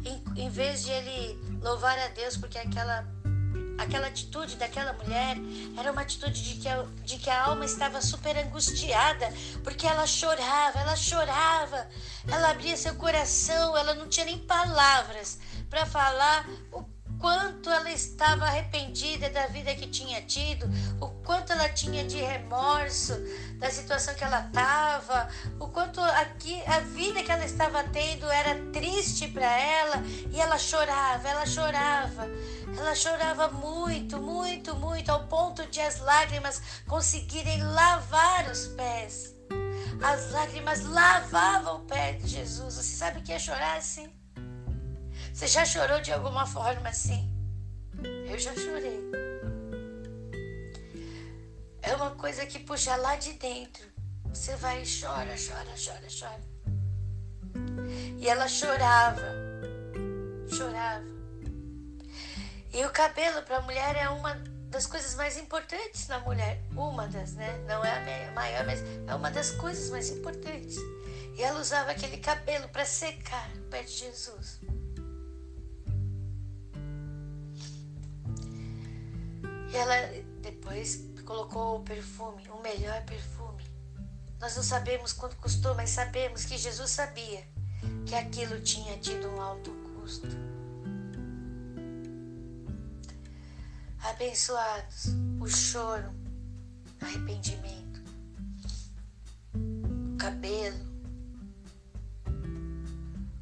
Em, 0.05 0.45
em 0.45 0.49
vez 0.49 0.83
de 0.83 0.91
ele 0.91 1.39
louvar 1.61 1.99
a 1.99 2.09
Deus 2.09 2.37
porque 2.39 2.57
aquela 2.57 3.07
aquela 3.79 4.07
atitude 4.07 4.57
daquela 4.57 4.93
mulher 4.93 5.37
era 5.77 5.91
uma 5.93 6.03
atitude 6.03 6.43
de 6.43 6.61
que, 6.61 6.69
a, 6.69 6.85
de 7.05 7.19
que 7.19 7.29
a 7.29 7.45
alma 7.47 7.65
estava 7.65 8.01
super 8.01 8.37
angustiada, 8.37 9.29
porque 9.65 9.87
ela 9.87 10.07
chorava, 10.07 10.79
ela 10.79 10.95
chorava, 10.95 11.89
ela 12.29 12.51
abria 12.51 12.77
seu 12.77 12.95
coração, 12.95 13.77
ela 13.77 13.95
não 13.95 14.09
tinha 14.09 14.27
nem 14.27 14.39
palavras 14.39 15.39
para 15.69 15.85
falar 15.85 16.49
o 16.71 16.85
quanto 17.23 17.71
ela 17.71 17.91
estava 17.91 18.45
arrependida 18.47 19.31
da 19.31 19.47
vida 19.47 19.73
que 19.77 19.87
tinha 19.87 20.21
tido, 20.23 20.67
o 21.01 21.07
quanto 21.33 21.51
ela 21.51 21.69
tinha 21.71 22.05
de 22.05 22.19
remorso 22.19 23.15
da 23.57 23.71
situação 23.71 24.15
que 24.15 24.23
ela 24.23 24.41
estava, 24.47 25.31
o 25.59 25.67
quanto 25.69 25.99
aqui 25.99 26.63
a 26.67 26.81
vida 26.81 27.23
que 27.23 27.33
ela 27.33 27.47
estava 27.47 27.83
tendo 27.85 28.31
era 28.31 28.55
triste 28.71 29.29
para 29.29 29.51
ela 29.51 30.03
e 30.31 30.39
ela 30.39 30.59
chorava, 30.59 31.27
ela 31.27 31.47
chorava. 31.47 32.27
Ela 32.77 32.95
chorava 32.95 33.49
muito, 33.49 34.21
muito, 34.21 34.75
muito, 34.77 35.11
ao 35.11 35.27
ponto 35.27 35.67
de 35.69 35.81
as 35.81 36.01
lágrimas 36.01 36.61
conseguirem 36.87 37.63
lavar 37.63 38.51
os 38.51 38.67
pés. 38.69 39.35
As 40.03 40.33
lágrimas 40.33 40.85
lavavam 40.85 41.77
o 41.77 41.87
pé 41.87 42.13
de 42.13 42.29
Jesus. 42.29 42.75
Você 42.75 42.95
sabe 42.95 43.21
o 43.21 43.23
que 43.23 43.33
é 43.33 43.39
chorar 43.39 43.79
assim? 43.79 44.13
Você 45.33 45.47
já 45.47 45.65
chorou 45.65 45.99
de 46.03 46.13
alguma 46.13 46.45
forma 46.45 46.91
assim? 46.91 47.27
Eu 48.29 48.39
já 48.39 48.53
chorei. 48.55 49.01
É 51.83 51.95
uma 51.97 52.13
coisa 52.13 52.47
que 52.47 52.61
puxa 52.61 52.95
lá 52.97 53.17
de 53.17 53.33
dentro. 53.35 53.85
Você 54.27 54.55
vai 54.57 54.83
e 54.83 54.87
chora, 54.87 55.35
chora, 55.37 55.75
chora, 55.77 56.07
chora. 56.09 56.53
E 58.19 58.29
ela 58.29 58.49
chorava, 58.49 59.35
chorava. 60.49 61.05
E 62.73 62.85
o 62.87 62.91
cabelo 62.91 63.43
para 63.43 63.59
a 63.59 63.61
mulher 63.63 63.97
é 63.97 64.09
uma 64.09 64.35
das 64.71 64.87
coisas 64.87 65.15
mais 65.17 65.37
importantes 65.37 66.09
na 66.09 66.21
mulher. 66.21 66.63
Uma 66.75 67.07
das, 67.09 67.35
né? 67.35 67.59
Não 67.69 67.85
é 67.85 68.29
a 68.29 68.33
maior, 68.33 68.65
mas 68.65 68.81
é 69.07 69.15
uma 69.15 69.31
das 69.31 69.51
coisas 69.51 69.91
mais 69.91 70.09
importantes. 70.09 70.77
E 71.37 71.43
ela 71.43 71.61
usava 71.61 71.91
aquele 71.91 72.17
cabelo 72.19 72.69
para 72.69 72.85
secar 72.85 73.51
o 73.57 73.71
pé 73.71 73.83
de 73.83 73.93
Jesus. 73.93 74.61
E 79.71 79.77
ela 79.77 79.95
depois 80.41 81.12
colocou 81.33 81.79
o 81.79 81.83
perfume, 81.83 82.47
o 82.51 82.61
melhor 82.61 83.03
perfume. 83.07 83.65
Nós 84.39 84.55
não 84.55 84.63
sabemos 84.63 85.15
quanto 85.15 85.35
custou, 85.37 85.75
mas 85.75 85.89
sabemos 85.89 86.45
que 86.45 86.59
Jesus 86.59 86.91
sabia 86.91 87.43
que 88.05 88.15
aquilo 88.15 88.61
tinha 88.61 88.99
tido 88.99 89.29
um 89.29 89.41
alto 89.41 89.71
custo. 89.71 90.29
Abençoados 94.03 95.07
o 95.41 95.49
choro, 95.49 96.13
arrependimento, 97.01 98.03
o 99.55 100.19
cabelo, 100.19 100.85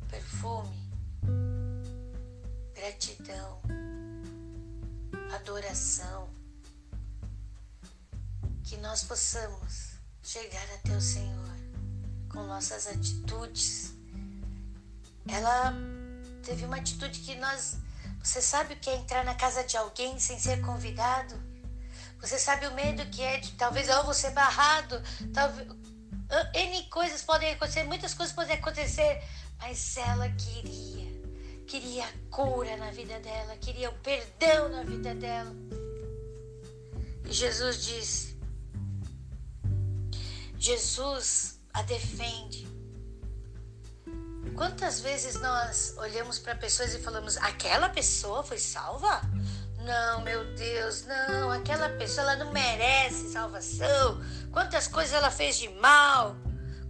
perfume, 0.09 0.77
gratidão, 2.73 3.59
adoração, 5.35 6.40
que 8.71 8.77
nós 8.77 9.03
possamos 9.03 9.95
chegar 10.23 10.63
até 10.77 10.97
o 10.97 11.01
Senhor 11.01 11.57
com 12.33 12.45
nossas 12.45 12.87
atitudes. 12.87 13.93
Ela 15.29 15.75
teve 16.45 16.65
uma 16.67 16.77
atitude 16.77 17.19
que 17.19 17.35
nós. 17.35 17.79
Você 18.23 18.41
sabe 18.41 18.75
o 18.75 18.77
que 18.77 18.89
é 18.89 18.95
entrar 18.95 19.25
na 19.25 19.35
casa 19.35 19.65
de 19.65 19.77
alguém 19.77 20.21
sem 20.21 20.39
ser 20.39 20.61
convidado? 20.61 21.35
Você 22.21 22.39
sabe 22.39 22.69
o 22.69 22.75
medo 22.75 23.05
que 23.07 23.21
é 23.21 23.39
de 23.39 23.51
talvez 23.55 23.89
eu 23.89 24.05
vou 24.05 24.15
ser 24.15 24.31
barrado, 24.31 25.03
talvez 25.35 25.67
N 26.55 26.89
coisas 26.91 27.23
podem 27.23 27.51
acontecer, 27.51 27.83
muitas 27.83 28.15
coisas 28.15 28.33
podem 28.33 28.55
acontecer, 28.55 29.21
mas 29.59 29.97
ela 29.97 30.29
queria, 30.29 31.11
queria 31.67 32.05
a 32.05 32.13
cura 32.31 32.77
na 32.77 32.93
vida 32.93 33.19
dela, 33.19 33.57
queria 33.57 33.91
o 33.91 33.99
perdão 33.99 34.69
na 34.69 34.85
vida 34.85 35.13
dela. 35.13 35.53
E 37.25 37.33
Jesus 37.33 37.85
disse: 37.85 38.30
Jesus 40.61 41.59
a 41.73 41.81
defende. 41.81 42.69
Quantas 44.55 45.01
vezes 45.01 45.41
nós 45.41 45.95
olhamos 45.97 46.39
para 46.39 46.55
pessoas 46.55 46.95
e 46.95 46.99
falamos: 46.99 47.39
aquela 47.39 47.89
pessoa 47.89 48.43
foi 48.43 48.59
salva? 48.59 49.23
Não, 49.79 50.21
meu 50.21 50.55
Deus, 50.55 51.07
não, 51.07 51.51
aquela 51.51 51.89
pessoa 51.89 52.31
ela 52.33 52.45
não 52.45 52.53
merece 52.53 53.33
salvação. 53.33 54.21
Quantas 54.53 54.87
coisas 54.87 55.15
ela 55.15 55.31
fez 55.31 55.57
de 55.57 55.71
mal? 55.71 56.37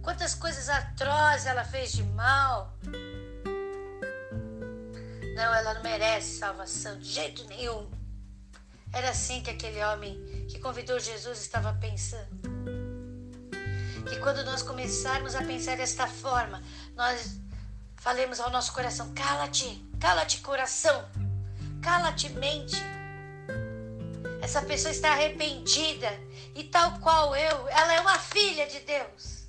Quantas 0.01 0.35
coisas 0.35 0.67
atrozes 0.67 1.45
ela 1.45 1.63
fez 1.63 1.93
de 1.93 2.03
mal? 2.03 2.77
Não, 5.33 5.55
ela 5.55 5.75
não 5.75 5.81
merece 5.81 6.39
salvação 6.39 6.99
de 6.99 7.05
jeito 7.05 7.47
nenhum. 7.47 7.89
Era 8.91 9.11
assim 9.11 9.41
que 9.41 9.49
aquele 9.49 9.81
homem 9.81 10.45
que 10.49 10.59
convidou 10.59 10.99
Jesus 10.99 11.39
estava 11.39 11.71
pensando. 11.75 12.40
Que 14.11 14.19
quando 14.19 14.43
nós 14.43 14.61
começarmos 14.61 15.35
a 15.35 15.41
pensar 15.41 15.77
desta 15.77 16.05
forma, 16.05 16.61
nós 16.97 17.39
falemos 17.95 18.41
ao 18.41 18.49
nosso 18.49 18.73
coração: 18.73 19.13
cala-te, 19.13 19.81
cala-te, 20.01 20.41
coração. 20.41 21.09
Cala-te, 21.81 22.27
mente. 22.27 22.75
Essa 24.41 24.61
pessoa 24.63 24.91
está 24.91 25.13
arrependida 25.13 26.09
e 26.53 26.65
tal 26.65 26.99
qual 26.99 27.33
eu, 27.33 27.69
ela 27.69 27.93
é 27.93 28.01
uma 28.01 28.19
filha 28.19 28.67
de 28.67 28.81
Deus. 28.81 29.45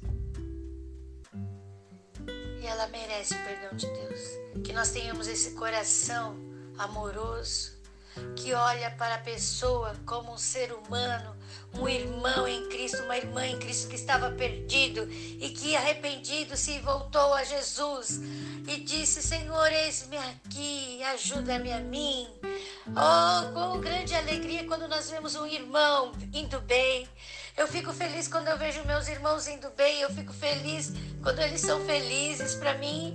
E 2.60 2.64
ela 2.64 2.86
merece 2.86 3.34
o 3.34 3.42
perdão 3.42 3.76
de 3.76 3.86
Deus. 3.86 4.20
Que 4.62 4.72
nós 4.72 4.92
tenhamos 4.92 5.26
esse 5.26 5.56
coração 5.56 6.36
amoroso, 6.78 7.72
que 8.36 8.54
olha 8.54 8.92
para 8.92 9.16
a 9.16 9.18
pessoa 9.18 9.96
como 10.06 10.32
um 10.32 10.38
ser 10.38 10.72
humano, 10.72 11.36
um 11.74 11.88
irmão 11.88 12.46
em 12.46 12.68
Cristo, 12.68 13.02
uma 13.02 13.16
irmã 13.16 13.46
em 13.46 13.58
Cristo 13.58 13.88
que 13.88 13.94
estava 13.94 14.30
perdido 14.30 15.08
e 15.10 15.50
que 15.50 15.74
arrependido 15.76 16.56
se 16.56 16.78
voltou 16.80 17.32
a 17.34 17.44
Jesus 17.44 18.20
e 18.66 18.80
disse: 18.80 19.22
Senhor, 19.22 19.72
eis-me 19.72 20.16
aqui, 20.16 21.02
ajuda-me 21.04 21.72
a 21.72 21.80
mim. 21.80 22.28
Oh, 22.88 23.52
com 23.52 23.80
grande 23.80 24.14
alegria 24.14 24.64
quando 24.66 24.88
nós 24.88 25.10
vemos 25.10 25.34
um 25.34 25.46
irmão 25.46 26.12
indo 26.32 26.60
bem. 26.60 27.08
Eu 27.56 27.68
fico 27.68 27.92
feliz 27.92 28.28
quando 28.28 28.48
eu 28.48 28.58
vejo 28.58 28.84
meus 28.84 29.08
irmãos 29.08 29.46
indo 29.46 29.68
bem, 29.70 30.00
eu 30.00 30.10
fico 30.10 30.32
feliz 30.32 30.92
quando 31.22 31.38
eles 31.40 31.60
são 31.60 31.84
felizes. 31.84 32.54
Para 32.54 32.74
mim 32.74 33.14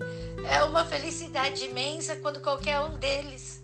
é 0.50 0.64
uma 0.64 0.86
felicidade 0.86 1.66
imensa 1.66 2.16
quando 2.18 2.42
qualquer 2.42 2.80
um 2.82 2.98
deles 2.98 3.64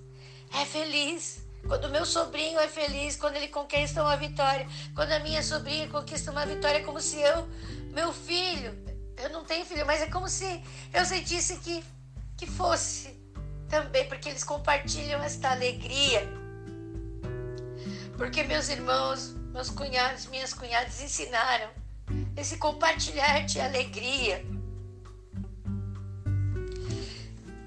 é 0.53 0.65
feliz. 0.65 1.42
Quando 1.67 1.89
meu 1.89 2.05
sobrinho 2.05 2.59
é 2.59 2.67
feliz, 2.67 3.15
quando 3.15 3.37
ele 3.37 3.47
conquista 3.47 4.03
uma 4.03 4.17
vitória, 4.17 4.67
quando 4.93 5.11
a 5.11 5.19
minha 5.19 5.41
sobrinha 5.41 5.87
conquista 5.87 6.31
uma 6.31 6.45
vitória, 6.45 6.79
é 6.79 6.83
como 6.83 6.99
se 6.99 7.21
eu, 7.21 7.47
meu 7.91 8.11
filho, 8.11 8.77
eu 9.17 9.29
não 9.29 9.45
tenho 9.45 9.65
filho, 9.65 9.85
mas 9.85 10.01
é 10.01 10.07
como 10.07 10.27
se 10.27 10.61
eu 10.93 11.05
sentisse 11.05 11.57
que, 11.57 11.83
que 12.37 12.45
fosse 12.45 13.17
também, 13.69 14.07
porque 14.07 14.29
eles 14.29 14.43
compartilham 14.43 15.23
esta 15.23 15.51
alegria. 15.51 16.27
Porque 18.17 18.43
meus 18.43 18.69
irmãos, 18.69 19.33
meus 19.53 19.69
cunhados, 19.69 20.27
minhas 20.27 20.53
cunhadas 20.53 21.01
ensinaram 21.01 21.69
esse 22.35 22.57
compartilhar 22.57 23.45
de 23.45 23.59
alegria. 23.59 24.45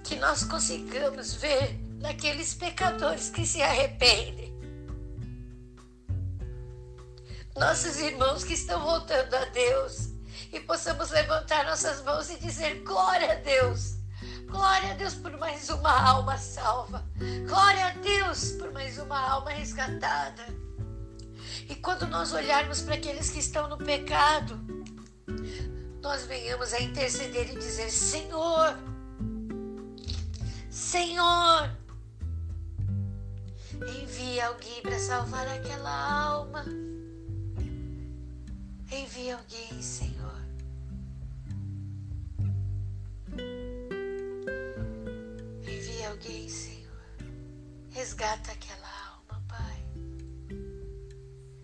Que 0.04 0.16
nós 0.16 0.44
consigamos 0.44 1.34
ver 1.34 1.85
naqueles 2.06 2.54
pecadores 2.54 3.30
que 3.30 3.44
se 3.44 3.60
arrependem. 3.60 4.54
Nossos 7.56 7.98
irmãos 7.98 8.44
que 8.44 8.54
estão 8.54 8.80
voltando 8.80 9.34
a 9.34 9.44
Deus 9.46 10.10
e 10.52 10.60
possamos 10.60 11.10
levantar 11.10 11.64
nossas 11.64 12.02
mãos 12.04 12.30
e 12.30 12.38
dizer: 12.38 12.84
Glória 12.84 13.32
a 13.32 13.34
Deus! 13.36 13.96
Glória 14.46 14.92
a 14.92 14.94
Deus 14.94 15.14
por 15.14 15.36
mais 15.36 15.68
uma 15.68 15.90
alma 15.90 16.38
salva. 16.38 17.04
Glória 17.48 17.86
a 17.86 17.90
Deus 17.90 18.52
por 18.52 18.72
mais 18.72 18.98
uma 18.98 19.18
alma 19.18 19.50
resgatada. 19.50 20.46
E 21.68 21.74
quando 21.74 22.06
nós 22.06 22.32
olharmos 22.32 22.82
para 22.82 22.94
aqueles 22.94 23.30
que 23.30 23.40
estão 23.40 23.66
no 23.68 23.76
pecado, 23.76 24.60
nós 26.00 26.24
venhamos 26.26 26.72
a 26.72 26.80
interceder 26.80 27.50
e 27.50 27.58
dizer: 27.58 27.90
Senhor, 27.90 28.78
Senhor, 30.70 31.76
envia 33.84 34.46
alguém 34.46 34.82
para 34.82 34.98
salvar 34.98 35.46
aquela 35.48 36.24
alma. 36.24 36.64
Envia 38.90 39.36
alguém, 39.36 39.82
Senhor. 39.82 40.40
Envia 45.62 46.10
alguém, 46.10 46.48
Senhor. 46.48 46.86
Resgata 47.90 48.52
aquela 48.52 48.88
alma, 49.10 49.42
Pai. 49.48 49.84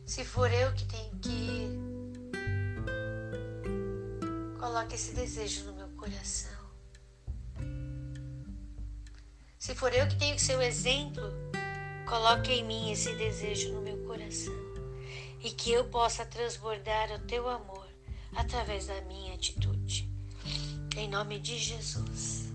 Se 0.05 0.25
for 0.25 0.51
eu 0.53 0.73
que 0.75 0.85
tenho 0.87 1.19
que 1.21 1.31
ir, 1.31 1.79
coloque 4.59 4.95
esse 4.95 5.13
desejo 5.15 5.65
no 5.67 5.75
meu 5.75 5.89
coração. 5.91 6.63
Se 9.59 9.75
for 9.77 9.95
eu 9.95 10.09
que 10.09 10.19
tenho 10.19 10.35
que 10.35 10.43
ser 10.43 10.59
o 10.59 10.63
exemplo, 10.63 11.23
Coloque 12.13 12.53
em 12.53 12.63
mim 12.63 12.93
esse 12.93 13.15
desejo 13.15 13.73
no 13.73 13.81
meu 13.81 13.97
coração 14.05 14.53
e 15.43 15.51
que 15.51 15.73
eu 15.73 15.87
possa 15.87 16.27
transbordar 16.27 17.11
o 17.11 17.19
teu 17.21 17.49
amor 17.49 17.89
através 18.37 18.87
da 18.87 19.01
minha 19.01 19.33
atitude. 19.33 20.13
Em 20.95 21.09
nome 21.09 21.39
de 21.39 21.57
Jesus. 21.59 22.53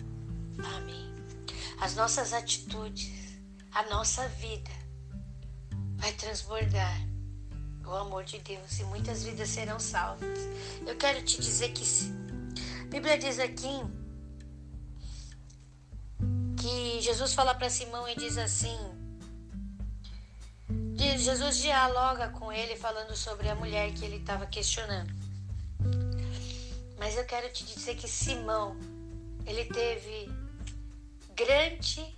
Amém. 0.75 1.11
As 1.81 1.95
nossas 1.95 2.33
atitudes, 2.33 3.39
a 3.71 3.81
nossa 3.89 4.27
vida 4.27 4.69
vai 5.95 6.13
transbordar 6.13 7.01
o 7.83 7.95
amor 7.95 8.25
de 8.25 8.37
Deus 8.37 8.77
e 8.77 8.83
muitas 8.83 9.23
vidas 9.23 9.49
serão 9.49 9.79
salvas. 9.79 10.37
Eu 10.85 10.95
quero 10.97 11.25
te 11.25 11.41
dizer 11.41 11.69
que 11.69 11.83
a 12.79 12.85
Bíblia 12.85 13.17
diz 13.17 13.39
aqui 13.39 13.81
que 16.61 17.01
Jesus 17.01 17.33
fala 17.33 17.55
para 17.55 17.71
Simão 17.71 18.07
e 18.07 18.15
diz 18.15 18.37
assim: 18.37 18.96
Jesus 21.15 21.57
dialoga 21.57 22.29
com 22.29 22.51
ele 22.51 22.75
falando 22.75 23.15
sobre 23.15 23.47
a 23.47 23.55
mulher 23.55 23.93
que 23.93 24.03
ele 24.03 24.17
estava 24.17 24.47
questionando. 24.47 25.13
Mas 26.97 27.15
eu 27.15 27.25
quero 27.25 27.51
te 27.53 27.63
dizer 27.63 27.95
que 27.95 28.07
Simão, 28.07 28.75
ele 29.45 29.65
teve 29.65 30.27
grande 31.35 32.17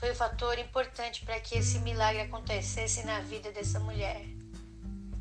foi 0.00 0.12
um 0.12 0.14
fator 0.14 0.58
importante 0.58 1.26
para 1.26 1.38
que 1.40 1.58
esse 1.58 1.78
milagre 1.80 2.22
acontecesse 2.22 3.04
na 3.04 3.20
vida 3.20 3.52
dessa 3.52 3.78
mulher. 3.78 4.24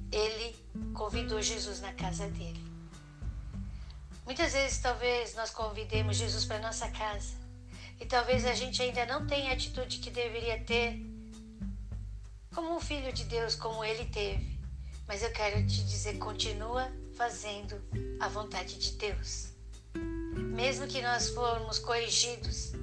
Ele 0.10 0.56
convidou 0.94 1.42
Jesus 1.42 1.82
na 1.82 1.92
casa 1.92 2.30
dele. 2.30 2.64
Muitas 4.26 4.54
vezes, 4.54 4.78
talvez, 4.78 5.36
nós 5.36 5.50
convidemos 5.50 6.16
Jesus 6.16 6.46
para 6.46 6.60
nossa 6.60 6.88
casa 6.92 7.34
e 8.00 8.06
talvez 8.06 8.46
a 8.46 8.54
gente 8.54 8.82
ainda 8.82 9.06
não 9.06 9.28
tenha 9.28 9.50
a 9.50 9.54
atitude 9.54 9.98
que 9.98 10.10
deveria 10.10 10.64
ter 10.64 10.98
como 12.54 12.76
um 12.76 12.80
filho 12.80 13.12
de 13.14 13.24
Deus 13.26 13.56
como 13.56 13.84
ele 13.84 14.06
teve. 14.06 14.60
Mas 15.08 15.24
eu 15.24 15.32
quero 15.32 15.66
te 15.66 15.84
dizer, 15.84 16.18
continua 16.18 16.92
fazendo 17.16 17.82
a 18.20 18.28
vontade 18.28 18.78
de 18.78 18.92
Deus. 18.92 19.50
Mesmo 19.96 20.88
que 20.88 21.02
nós 21.02 21.30
formos 21.30 21.80
corrigidos, 21.80 22.74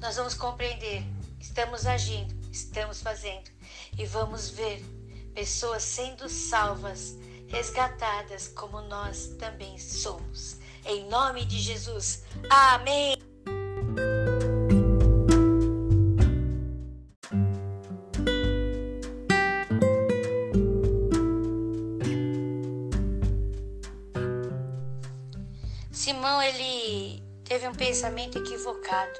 nós 0.00 0.16
vamos 0.16 0.34
compreender, 0.34 1.04
estamos 1.40 1.86
agindo, 1.86 2.34
estamos 2.50 3.00
fazendo 3.00 3.50
e 3.96 4.06
vamos 4.06 4.50
ver 4.50 4.84
pessoas 5.34 5.82
sendo 5.82 6.28
salvas, 6.28 7.16
resgatadas 7.48 8.48
como 8.48 8.80
nós 8.82 9.28
também 9.38 9.78
somos. 9.78 10.56
Em 10.84 11.08
nome 11.08 11.44
de 11.44 11.58
Jesus. 11.58 12.24
Amém. 12.50 13.16
Pensamento 27.88 28.36
equivocado, 28.36 29.18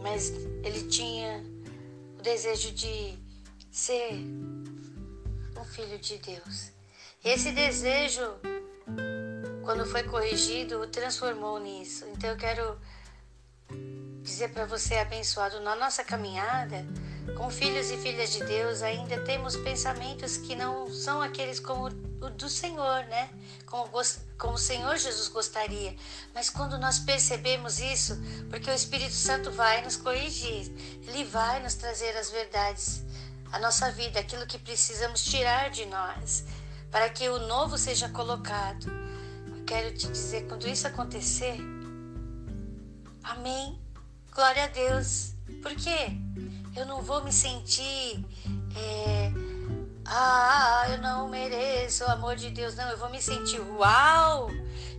mas 0.00 0.30
ele 0.62 0.84
tinha 0.84 1.44
o 2.16 2.22
desejo 2.22 2.70
de 2.70 3.18
ser 3.68 4.12
um 5.56 5.64
filho 5.64 5.98
de 5.98 6.18
Deus. 6.18 6.70
Esse 7.24 7.50
desejo, 7.50 8.22
quando 9.64 9.84
foi 9.86 10.04
corrigido, 10.04 10.80
o 10.80 10.86
transformou 10.86 11.58
nisso. 11.58 12.06
Então 12.12 12.30
eu 12.30 12.36
quero 12.36 12.78
dizer 14.22 14.50
para 14.50 14.66
você, 14.66 14.94
abençoado, 14.94 15.58
na 15.58 15.74
nossa 15.74 16.04
caminhada, 16.04 16.86
como 17.36 17.50
filhos 17.50 17.90
e 17.90 17.96
filhas 17.96 18.30
de 18.30 18.44
Deus, 18.44 18.82
ainda 18.82 19.20
temos 19.24 19.56
pensamentos 19.56 20.36
que 20.36 20.54
não 20.54 20.88
são 20.92 21.20
aqueles 21.20 21.58
como 21.58 21.86
o 21.86 22.30
do 22.30 22.48
Senhor, 22.48 23.02
né? 23.06 23.28
Como, 23.66 23.90
como 24.40 24.54
o 24.54 24.58
Senhor 24.58 24.96
Jesus 24.96 25.28
gostaria. 25.28 25.94
Mas 26.34 26.48
quando 26.48 26.78
nós 26.78 26.98
percebemos 26.98 27.78
isso, 27.78 28.18
porque 28.48 28.70
o 28.70 28.74
Espírito 28.74 29.12
Santo 29.12 29.52
vai 29.52 29.82
nos 29.82 29.96
corrigir, 29.96 30.72
ele 31.06 31.24
vai 31.24 31.62
nos 31.62 31.74
trazer 31.74 32.16
as 32.16 32.30
verdades, 32.30 33.02
a 33.52 33.58
nossa 33.58 33.92
vida, 33.92 34.18
aquilo 34.18 34.46
que 34.46 34.58
precisamos 34.58 35.22
tirar 35.22 35.70
de 35.70 35.84
nós, 35.86 36.44
para 36.90 37.08
que 37.10 37.28
o 37.28 37.46
novo 37.46 37.76
seja 37.76 38.08
colocado. 38.08 38.90
Eu 39.46 39.64
quero 39.64 39.94
te 39.94 40.08
dizer, 40.08 40.48
quando 40.48 40.66
isso 40.66 40.86
acontecer, 40.86 41.58
amém. 43.22 43.78
Glória 44.32 44.64
a 44.64 44.68
Deus. 44.68 45.34
Por 45.62 45.74
quê? 45.74 46.16
Eu 46.74 46.86
não 46.86 47.02
vou 47.02 47.22
me 47.22 47.32
sentir. 47.32 48.24
É, 48.74 49.49
ah, 50.12 50.86
eu 50.90 50.98
não 50.98 51.28
mereço 51.28 52.02
o 52.02 52.10
amor 52.10 52.34
de 52.34 52.50
Deus. 52.50 52.74
Não, 52.74 52.90
eu 52.90 52.98
vou 52.98 53.08
me 53.10 53.22
sentir. 53.22 53.60
Uau! 53.60 54.50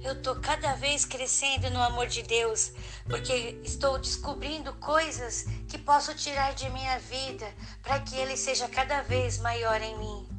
Eu 0.02 0.14
estou 0.14 0.38
cada 0.38 0.74
vez 0.76 1.04
crescendo 1.04 1.70
no 1.70 1.84
amor 1.84 2.08
de 2.08 2.24
Deus, 2.24 2.72
porque 3.10 3.60
estou 3.62 4.00
descobrindo 4.00 4.74
coisas 4.76 5.46
que 5.68 5.78
posso 5.78 6.16
tirar 6.16 6.54
de 6.54 6.70
minha 6.70 6.98
vida 6.98 7.46
para 7.84 8.00
que 8.00 8.16
Ele 8.16 8.38
seja 8.38 8.70
cada 8.70 9.02
vez 9.02 9.38
maior 9.38 9.82
em 9.82 9.98
mim. 9.98 10.30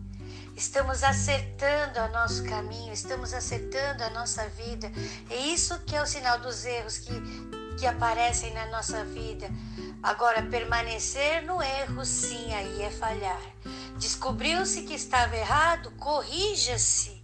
Estamos 0.56 1.02
acertando 1.02 2.00
o 2.00 2.08
nosso 2.08 2.42
caminho, 2.44 2.94
estamos 2.94 3.34
acertando 3.34 4.02
a 4.04 4.10
nossa 4.10 4.48
vida. 4.48 4.90
É 5.28 5.36
isso 5.36 5.78
que 5.80 5.94
é 5.94 6.02
o 6.02 6.06
sinal 6.06 6.38
dos 6.40 6.64
erros 6.64 6.96
que, 6.96 7.12
que 7.78 7.86
aparecem 7.86 8.54
na 8.54 8.66
nossa 8.66 9.04
vida. 9.04 9.50
Agora, 10.02 10.42
permanecer 10.42 11.42
no 11.42 11.62
erro, 11.62 12.06
sim, 12.06 12.54
aí 12.54 12.82
é 12.82 12.90
falhar. 12.90 13.51
Descobriu-se 14.02 14.82
que 14.82 14.94
estava 14.94 15.36
errado, 15.36 15.92
corrija-se. 15.92 17.22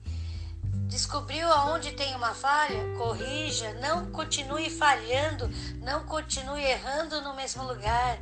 Descobriu 0.86 1.48
aonde 1.48 1.90
tem 1.90 2.14
uma 2.14 2.32
falha, 2.34 2.94
corrija. 2.96 3.74
Não 3.80 4.12
continue 4.12 4.70
falhando, 4.70 5.50
não 5.82 6.06
continue 6.06 6.62
errando 6.62 7.20
no 7.20 7.34
mesmo 7.34 7.64
lugar. 7.64 8.20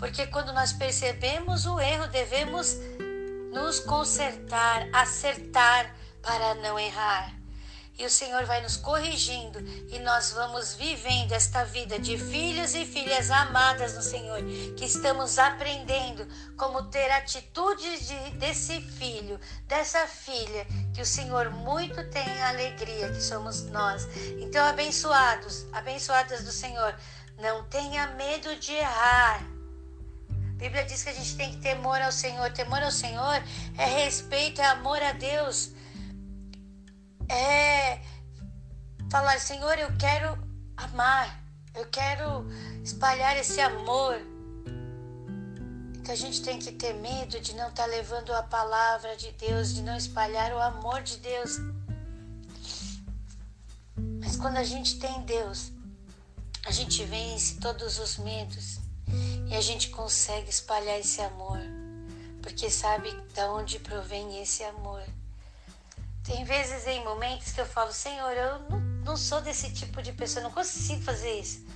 Porque 0.00 0.26
quando 0.26 0.52
nós 0.52 0.72
percebemos 0.72 1.64
o 1.64 1.78
erro, 1.78 2.08
devemos 2.08 2.74
nos 3.52 3.78
consertar, 3.78 4.88
acertar 4.92 5.94
para 6.20 6.56
não 6.56 6.76
errar 6.76 7.41
e 7.98 8.06
o 8.06 8.10
Senhor 8.10 8.44
vai 8.46 8.62
nos 8.62 8.76
corrigindo 8.76 9.60
e 9.88 9.98
nós 9.98 10.30
vamos 10.30 10.74
vivendo 10.74 11.32
esta 11.32 11.64
vida 11.64 11.98
de 11.98 12.16
filhos 12.16 12.74
e 12.74 12.86
filhas 12.86 13.30
amadas 13.30 13.94
no 13.94 14.02
Senhor, 14.02 14.40
que 14.76 14.84
estamos 14.84 15.38
aprendendo 15.38 16.26
como 16.56 16.84
ter 16.84 17.10
atitudes 17.10 18.08
de, 18.08 18.30
desse 18.32 18.80
filho, 18.80 19.38
dessa 19.66 20.06
filha, 20.06 20.66
que 20.94 21.02
o 21.02 21.06
Senhor 21.06 21.50
muito 21.50 22.02
tem 22.10 22.42
alegria, 22.42 23.10
que 23.10 23.22
somos 23.22 23.64
nós. 23.66 24.08
Então, 24.40 24.64
abençoados, 24.64 25.66
abençoadas 25.72 26.44
do 26.44 26.52
Senhor, 26.52 26.96
não 27.38 27.64
tenha 27.64 28.06
medo 28.08 28.56
de 28.56 28.72
errar. 28.72 29.42
A 30.30 30.54
Bíblia 30.56 30.84
diz 30.84 31.02
que 31.02 31.10
a 31.10 31.14
gente 31.14 31.36
tem 31.36 31.50
que 31.50 31.58
temor 31.58 32.00
ao 32.00 32.12
Senhor. 32.12 32.50
Temor 32.52 32.82
ao 32.82 32.90
Senhor 32.90 33.42
é 33.76 33.84
respeito, 33.84 34.60
é 34.60 34.66
amor 34.66 35.02
a 35.02 35.12
Deus 35.12 35.72
é 37.28 38.00
falar: 39.10 39.38
Senhor, 39.38 39.78
eu 39.78 39.96
quero 39.96 40.38
amar, 40.76 41.42
eu 41.74 41.86
quero 41.86 42.46
espalhar 42.82 43.36
esse 43.36 43.60
amor. 43.60 44.16
Que 46.04 46.10
a 46.10 46.16
gente 46.16 46.42
tem 46.42 46.58
que 46.58 46.72
ter 46.72 46.94
medo 46.94 47.38
de 47.38 47.54
não 47.54 47.68
estar 47.68 47.84
tá 47.84 47.88
levando 47.88 48.32
a 48.32 48.42
palavra 48.42 49.16
de 49.16 49.30
Deus, 49.32 49.72
de 49.72 49.82
não 49.82 49.96
espalhar 49.96 50.52
o 50.52 50.60
amor 50.60 51.00
de 51.02 51.16
Deus. 51.18 51.58
Mas 54.20 54.36
quando 54.36 54.56
a 54.56 54.64
gente 54.64 54.98
tem 54.98 55.22
Deus, 55.22 55.70
a 56.64 56.70
gente 56.70 57.04
vence 57.04 57.60
todos 57.60 57.98
os 57.98 58.18
medos 58.18 58.78
e 59.48 59.54
a 59.54 59.60
gente 59.60 59.90
consegue 59.90 60.48
espalhar 60.48 60.98
esse 60.98 61.20
amor, 61.20 61.58
porque 62.40 62.70
sabe 62.70 63.12
de 63.34 63.40
onde 63.42 63.78
provém 63.78 64.40
esse 64.40 64.64
amor. 64.64 65.02
Tem 66.24 66.44
vezes 66.44 66.86
em 66.86 67.02
momentos 67.02 67.52
que 67.52 67.60
eu 67.60 67.66
falo, 67.66 67.92
Senhor, 67.92 68.30
eu 68.32 68.58
não, 68.70 68.80
não 69.04 69.16
sou 69.16 69.40
desse 69.40 69.72
tipo 69.72 70.00
de 70.00 70.12
pessoa, 70.12 70.42
não 70.42 70.52
consigo 70.52 71.02
fazer 71.02 71.40
isso. 71.40 71.66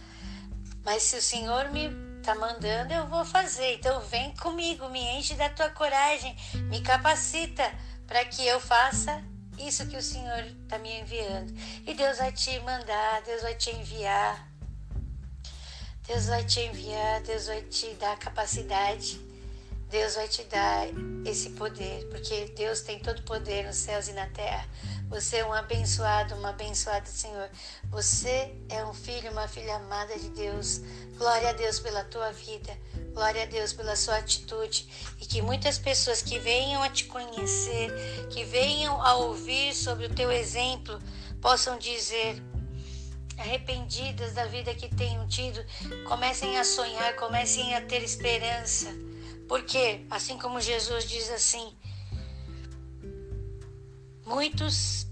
Mas 0.84 1.02
se 1.02 1.16
o 1.16 1.22
Senhor 1.22 1.70
me 1.72 1.88
está 2.18 2.34
mandando, 2.36 2.92
eu 2.92 3.06
vou 3.08 3.24
fazer. 3.24 3.74
Então 3.74 4.00
vem 4.02 4.34
comigo, 4.36 4.88
me 4.88 5.00
enche 5.18 5.34
da 5.34 5.48
tua 5.48 5.70
coragem, 5.70 6.36
me 6.70 6.80
capacita 6.80 7.72
para 8.06 8.24
que 8.24 8.46
eu 8.46 8.60
faça 8.60 9.22
isso 9.58 9.86
que 9.86 9.96
o 9.96 10.02
Senhor 10.02 10.44
está 10.62 10.78
me 10.78 11.00
enviando. 11.00 11.52
E 11.84 11.92
Deus 11.94 12.18
vai 12.18 12.30
te 12.30 12.58
mandar, 12.60 13.22
Deus 13.22 13.42
vai 13.42 13.54
te 13.54 13.70
enviar. 13.70 14.48
Deus 16.06 16.26
vai 16.26 16.44
te 16.44 16.60
enviar, 16.60 17.20
Deus 17.22 17.46
vai 17.46 17.62
te 17.62 17.94
dar 17.94 18.16
capacidade 18.16 19.25
Deus 19.88 20.16
vai 20.16 20.26
te 20.26 20.42
dar 20.44 20.88
esse 21.24 21.50
poder, 21.50 22.06
porque 22.08 22.46
Deus 22.56 22.80
tem 22.80 22.98
todo 22.98 23.20
o 23.20 23.22
poder 23.22 23.66
nos 23.66 23.76
céus 23.76 24.08
e 24.08 24.12
na 24.12 24.26
terra. 24.26 24.66
Você 25.08 25.36
é 25.36 25.46
um 25.46 25.52
abençoado, 25.52 26.34
uma 26.34 26.48
abençoada, 26.48 27.06
Senhor. 27.06 27.48
Você 27.90 28.52
é 28.68 28.84
um 28.84 28.92
filho, 28.92 29.30
uma 29.30 29.46
filha 29.46 29.76
amada 29.76 30.18
de 30.18 30.28
Deus. 30.30 30.80
Glória 31.16 31.50
a 31.50 31.52
Deus 31.52 31.78
pela 31.78 32.02
tua 32.02 32.32
vida. 32.32 32.76
Glória 33.14 33.44
a 33.44 33.46
Deus 33.46 33.72
pela 33.72 33.94
sua 33.94 34.16
atitude. 34.16 34.88
E 35.20 35.26
que 35.26 35.40
muitas 35.40 35.78
pessoas 35.78 36.20
que 36.20 36.40
venham 36.40 36.82
a 36.82 36.90
te 36.90 37.04
conhecer, 37.04 37.92
que 38.30 38.42
venham 38.42 39.00
a 39.00 39.14
ouvir 39.14 39.72
sobre 39.72 40.06
o 40.06 40.14
teu 40.14 40.32
exemplo, 40.32 41.00
possam 41.40 41.78
dizer: 41.78 42.42
arrependidas 43.38 44.32
da 44.34 44.46
vida 44.46 44.74
que 44.74 44.92
tenham 44.92 45.28
tido, 45.28 45.64
comecem 46.08 46.58
a 46.58 46.64
sonhar, 46.64 47.14
comecem 47.14 47.76
a 47.76 47.80
ter 47.80 48.02
esperança 48.02 49.06
porque, 49.48 50.04
assim 50.10 50.38
como 50.38 50.60
Jesus 50.60 51.08
diz 51.08 51.30
assim, 51.30 51.72
muitos. 54.24 55.06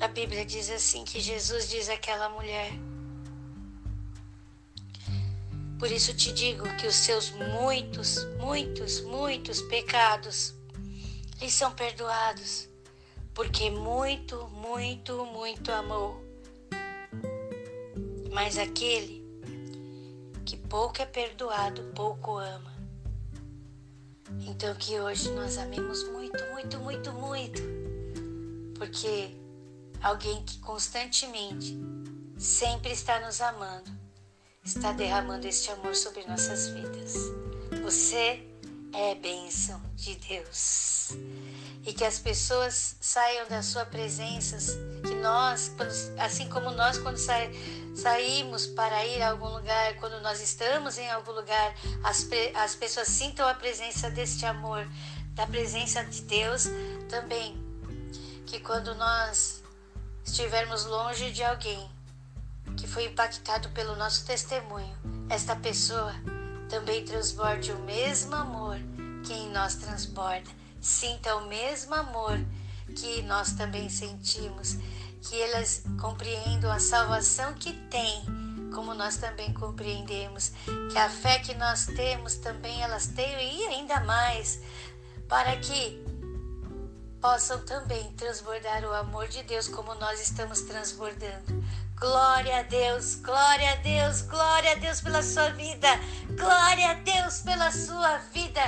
A 0.00 0.08
Bíblia 0.08 0.46
diz 0.46 0.70
assim 0.70 1.04
que 1.04 1.20
Jesus 1.20 1.68
diz 1.68 1.90
àquela 1.90 2.30
mulher. 2.30 2.72
Por 5.78 5.90
isso 5.90 6.14
te 6.14 6.32
digo 6.32 6.64
que 6.76 6.86
os 6.86 6.94
seus 6.94 7.30
muitos, 7.30 8.24
muitos, 8.38 9.02
muitos 9.02 9.62
pecados 9.62 10.54
lhes 11.40 11.54
são 11.54 11.72
perdoados, 11.72 12.68
porque 13.34 13.70
muito, 13.70 14.48
muito, 14.48 15.24
muito 15.26 15.72
amou. 15.72 16.22
Mas 18.32 18.58
aquele 18.58 19.19
que 19.19 19.19
pouco 20.70 21.02
é 21.02 21.04
perdoado, 21.04 21.82
pouco 21.94 22.38
ama. 22.38 22.72
Então 24.46 24.72
que 24.76 24.98
hoje 25.00 25.28
nós 25.32 25.58
amemos 25.58 26.04
muito, 26.10 26.42
muito, 26.52 26.78
muito, 26.78 27.12
muito. 27.12 27.60
Porque 28.76 29.36
alguém 30.00 30.42
que 30.44 30.58
constantemente 30.60 31.76
sempre 32.38 32.92
está 32.92 33.18
nos 33.20 33.40
amando, 33.40 33.90
está 34.64 34.92
derramando 34.92 35.46
este 35.46 35.70
amor 35.72 35.94
sobre 35.96 36.24
nossas 36.26 36.68
vidas. 36.68 37.14
Você 37.82 38.46
é 38.92 39.16
bênção 39.16 39.82
de 39.96 40.14
Deus. 40.14 41.10
E 41.84 41.92
que 41.92 42.04
as 42.04 42.18
pessoas 42.20 42.96
saiam 43.00 43.48
da 43.48 43.62
sua 43.62 43.84
presença, 43.86 44.56
que 45.02 45.14
nós, 45.16 45.72
assim 46.18 46.48
como 46.48 46.70
nós 46.70 46.98
quando 46.98 47.16
saímos 47.16 47.79
saímos 47.94 48.66
para 48.66 49.04
ir 49.06 49.22
a 49.22 49.30
algum 49.30 49.48
lugar, 49.48 49.94
quando 49.96 50.20
nós 50.20 50.40
estamos 50.40 50.98
em 50.98 51.10
algum 51.10 51.32
lugar, 51.32 51.74
as, 52.04 52.28
as 52.54 52.74
pessoas 52.74 53.08
sintam 53.08 53.48
a 53.48 53.54
presença 53.54 54.10
deste 54.10 54.46
amor, 54.46 54.86
da 55.34 55.46
presença 55.46 56.04
de 56.04 56.22
Deus 56.22 56.68
também. 57.08 57.58
Que 58.46 58.60
quando 58.60 58.94
nós 58.94 59.62
estivermos 60.24 60.84
longe 60.84 61.30
de 61.30 61.42
alguém 61.42 61.90
que 62.76 62.86
foi 62.86 63.06
impactado 63.06 63.68
pelo 63.70 63.96
nosso 63.96 64.24
testemunho, 64.24 64.96
esta 65.28 65.54
pessoa 65.56 66.14
também 66.68 67.04
transborde 67.04 67.72
o 67.72 67.78
mesmo 67.80 68.34
amor 68.34 68.78
que 69.24 69.32
em 69.32 69.50
nós 69.50 69.74
transborda. 69.74 70.50
Sinta 70.80 71.36
o 71.36 71.46
mesmo 71.46 71.94
amor 71.94 72.38
que 72.96 73.22
nós 73.22 73.52
também 73.52 73.88
sentimos 73.88 74.76
que 75.22 75.40
elas 75.40 75.82
compreendam 76.00 76.70
a 76.70 76.80
salvação 76.80 77.54
que 77.54 77.72
têm, 77.88 78.24
como 78.74 78.94
nós 78.94 79.16
também 79.16 79.52
compreendemos, 79.52 80.52
que 80.90 80.98
a 80.98 81.08
fé 81.08 81.38
que 81.38 81.54
nós 81.54 81.86
temos 81.86 82.36
também 82.36 82.82
elas 82.82 83.08
tenham 83.08 83.40
e 83.40 83.66
ainda 83.66 84.00
mais, 84.00 84.60
para 85.28 85.56
que 85.56 86.02
possam 87.20 87.58
também 87.64 88.12
transbordar 88.12 88.82
o 88.84 88.94
amor 88.94 89.28
de 89.28 89.42
Deus 89.42 89.68
como 89.68 89.94
nós 89.96 90.20
estamos 90.20 90.62
transbordando. 90.62 91.62
Glória 91.98 92.60
a 92.60 92.62
Deus, 92.62 93.16
glória 93.16 93.72
a 93.72 93.76
Deus, 93.76 94.22
glória 94.22 94.72
a 94.72 94.74
Deus 94.76 95.02
pela 95.02 95.22
sua 95.22 95.50
vida, 95.50 95.88
glória 96.34 96.92
a 96.92 96.94
Deus 96.94 97.40
pela 97.40 97.70
sua 97.70 98.16
vida 98.32 98.62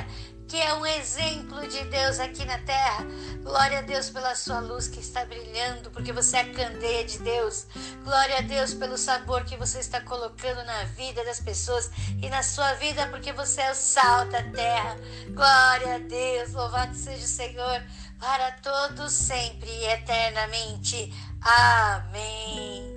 que 0.52 0.60
é 0.60 0.74
um 0.74 0.84
exemplo 0.84 1.66
de 1.66 1.82
Deus 1.84 2.20
aqui 2.20 2.44
na 2.44 2.58
terra. 2.58 3.06
Glória 3.42 3.80
a 3.80 3.82
Deus 3.82 4.08
pela 4.08 4.36
sua 4.36 4.60
luz 4.60 4.86
que 4.86 5.00
está 5.00 5.24
brilhando, 5.24 5.90
porque 5.90 6.12
você 6.12 6.36
é 6.36 6.40
a 6.40 6.52
candeia 6.52 7.04
de 7.04 7.18
Deus. 7.18 7.66
Glória 8.04 8.38
a 8.38 8.40
Deus 8.40 8.72
pelo 8.72 8.96
sabor 8.96 9.44
que 9.44 9.56
você 9.56 9.80
está 9.80 10.00
colocando 10.00 10.64
na 10.64 10.84
vida 10.84 11.24
das 11.24 11.40
pessoas 11.40 11.90
e 12.22 12.28
na 12.28 12.42
sua 12.44 12.72
vida, 12.74 13.08
porque 13.08 13.32
você 13.32 13.62
é 13.62 13.72
o 13.72 13.74
sal 13.74 14.26
da 14.28 14.44
terra. 14.44 14.96
Glória 15.30 15.96
a 15.96 15.98
Deus, 15.98 16.52
louvado 16.52 16.94
seja 16.94 17.24
o 17.24 17.28
Senhor 17.28 17.82
para 18.20 18.52
todos 18.52 19.12
sempre 19.12 19.68
e 19.68 19.84
eternamente. 19.86 21.12
Amém. 21.40 22.92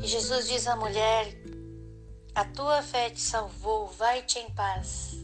Jesus 0.00 0.48
diz 0.48 0.66
à 0.66 0.76
mulher: 0.76 1.34
A 2.34 2.44
tua 2.44 2.82
fé 2.82 3.08
te 3.08 3.20
salvou, 3.20 3.88
vai-te 3.88 4.38
em 4.38 4.50
paz. 4.50 5.16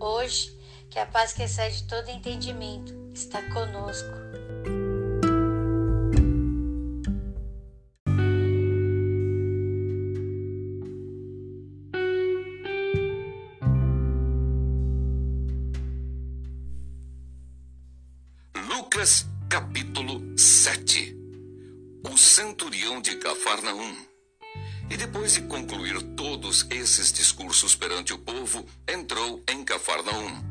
Hoje 0.00 0.58
que 0.88 0.98
a 0.98 1.04
paz 1.04 1.34
que 1.34 1.42
excede 1.42 1.84
todo 1.84 2.08
entendimento 2.08 2.99
está 3.20 3.42
conosco. 3.50 4.08
Lucas 18.66 19.26
capítulo 19.50 20.22
7 20.38 21.14
O 22.10 22.16
centurião 22.16 23.02
de 23.02 23.16
Cafarnaum 23.16 23.96
e 24.88 24.96
depois 24.96 25.34
de 25.34 25.42
concluir 25.42 26.00
todos 26.16 26.66
esses 26.70 27.12
discursos 27.12 27.76
perante 27.76 28.14
o 28.14 28.18
povo, 28.18 28.66
entrou 28.88 29.40
em 29.46 29.62
Cafarnaum. 29.62 30.49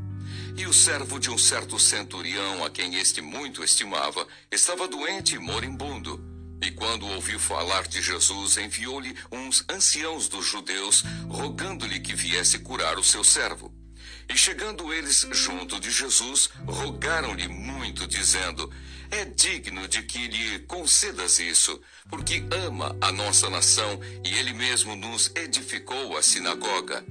E 0.60 0.68
o 0.68 0.74
servo 0.74 1.18
de 1.18 1.30
um 1.30 1.38
certo 1.38 1.80
centurião, 1.80 2.66
a 2.66 2.70
quem 2.70 2.96
este 2.96 3.22
muito 3.22 3.64
estimava, 3.64 4.28
estava 4.52 4.90
doente 4.90 5.36
e 5.36 5.40
moribundo. 5.40 6.22
E 6.62 6.70
quando 6.70 7.08
ouviu 7.08 7.40
falar 7.40 7.88
de 7.88 8.02
Jesus, 8.02 8.58
enviou-lhe 8.58 9.16
uns 9.32 9.64
anciãos 9.70 10.28
dos 10.28 10.46
judeus, 10.46 11.06
rogando-lhe 11.30 12.02
que 12.02 12.14
viesse 12.14 12.60
curar 12.60 13.00
o 13.00 13.04
seu 13.06 13.24
servo. 13.24 13.74
E 14.28 14.38
chegando 14.38 14.94
eles 14.94 15.26
junto 15.32 15.80
de 15.80 15.90
Jesus, 15.90 16.50
rogaram-lhe 16.68 17.48
muito, 17.48 18.06
dizendo: 18.06 18.70
É 19.10 19.24
digno 19.24 19.88
de 19.88 20.04
que 20.04 20.28
lhe 20.28 20.60
concedas 20.68 21.40
isso, 21.40 21.82
porque 22.10 22.44
ama 22.68 22.98
a 23.00 23.14
nossa 23.14 23.50
nação 23.50 23.98
e 24.26 24.34
ele 24.34 24.52
mesmo 24.52 24.94
nos 24.94 25.32
edificou 25.36 26.18
a 26.18 26.22
sinagoga. 26.22 27.06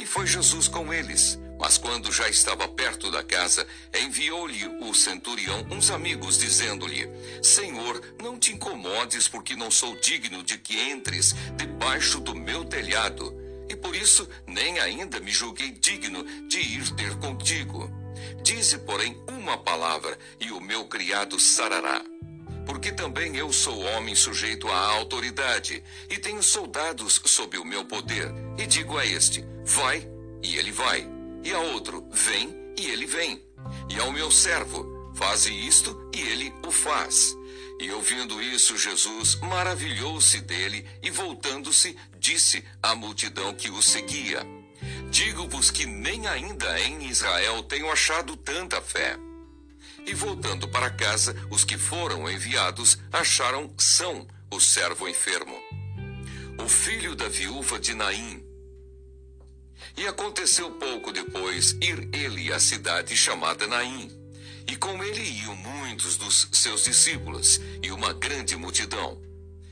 E 0.00 0.06
foi 0.06 0.26
Jesus 0.26 0.66
com 0.66 0.94
eles. 0.94 1.38
Mas 1.58 1.78
quando 1.78 2.12
já 2.12 2.28
estava 2.28 2.68
perto 2.68 3.10
da 3.10 3.22
casa, 3.22 3.66
enviou-lhe 3.94 4.66
o 4.80 4.92
centurião 4.92 5.66
uns 5.70 5.90
amigos, 5.90 6.38
dizendo-lhe: 6.38 7.08
Senhor, 7.42 8.00
não 8.22 8.38
te 8.38 8.52
incomodes, 8.52 9.26
porque 9.26 9.56
não 9.56 9.70
sou 9.70 9.98
digno 10.00 10.42
de 10.42 10.58
que 10.58 10.78
entres 10.90 11.34
debaixo 11.56 12.20
do 12.20 12.34
meu 12.34 12.64
telhado. 12.64 13.34
E 13.68 13.74
por 13.74 13.96
isso 13.96 14.28
nem 14.46 14.78
ainda 14.78 15.18
me 15.18 15.32
julguei 15.32 15.70
digno 15.70 16.22
de 16.46 16.58
ir 16.58 16.90
ter 16.94 17.16
contigo. 17.16 17.90
Dize, 18.42 18.78
porém, 18.78 19.16
uma 19.28 19.58
palavra, 19.58 20.16
e 20.38 20.52
o 20.52 20.60
meu 20.60 20.84
criado 20.84 21.40
sarará. 21.40 22.04
Porque 22.64 22.92
também 22.92 23.36
eu 23.36 23.52
sou 23.52 23.80
homem 23.80 24.14
sujeito 24.14 24.68
à 24.68 24.78
autoridade, 24.90 25.82
e 26.10 26.18
tenho 26.18 26.42
soldados 26.42 27.20
sob 27.24 27.56
o 27.58 27.64
meu 27.64 27.84
poder. 27.84 28.30
E 28.58 28.66
digo 28.66 28.98
a 28.98 29.06
este: 29.06 29.44
Vai, 29.64 30.08
e 30.42 30.56
ele 30.56 30.70
vai 30.70 31.15
e 31.46 31.54
a 31.54 31.60
outro, 31.60 32.04
vem, 32.10 32.74
e 32.76 32.86
ele 32.86 33.06
vem. 33.06 33.40
E 33.88 34.00
ao 34.00 34.10
meu 34.10 34.32
servo, 34.32 35.12
faze 35.14 35.52
isto, 35.52 36.10
e 36.12 36.20
ele 36.20 36.52
o 36.66 36.72
faz. 36.72 37.36
E 37.78 37.88
ouvindo 37.92 38.42
isso, 38.42 38.76
Jesus 38.76 39.36
maravilhou-se 39.36 40.40
dele 40.40 40.84
e, 41.00 41.08
voltando-se, 41.08 41.96
disse 42.18 42.64
à 42.82 42.96
multidão 42.96 43.54
que 43.54 43.70
o 43.70 43.80
seguia: 43.80 44.44
Digo-vos 45.08 45.70
que 45.70 45.86
nem 45.86 46.26
ainda 46.26 46.80
em 46.80 47.06
Israel 47.06 47.62
tenho 47.62 47.92
achado 47.92 48.36
tanta 48.36 48.82
fé. 48.82 49.16
E 50.04 50.14
voltando 50.14 50.66
para 50.66 50.90
casa, 50.90 51.36
os 51.48 51.64
que 51.64 51.78
foram 51.78 52.28
enviados 52.28 52.98
acharam 53.12 53.72
são 53.78 54.26
o 54.50 54.58
servo 54.58 55.08
enfermo. 55.08 55.56
O 56.58 56.68
filho 56.68 57.14
da 57.14 57.28
viúva 57.28 57.78
de 57.78 57.94
Naim 57.94 58.45
e 59.96 60.06
aconteceu 60.06 60.70
pouco 60.72 61.10
depois 61.12 61.72
ir 61.80 62.08
ele 62.12 62.52
à 62.52 62.60
cidade 62.60 63.16
chamada 63.16 63.66
Naim. 63.66 64.10
E 64.68 64.76
com 64.76 65.02
ele 65.02 65.22
iam 65.22 65.56
muitos 65.56 66.16
dos 66.16 66.48
seus 66.52 66.84
discípulos 66.84 67.60
e 67.82 67.90
uma 67.90 68.12
grande 68.12 68.56
multidão. 68.56 69.20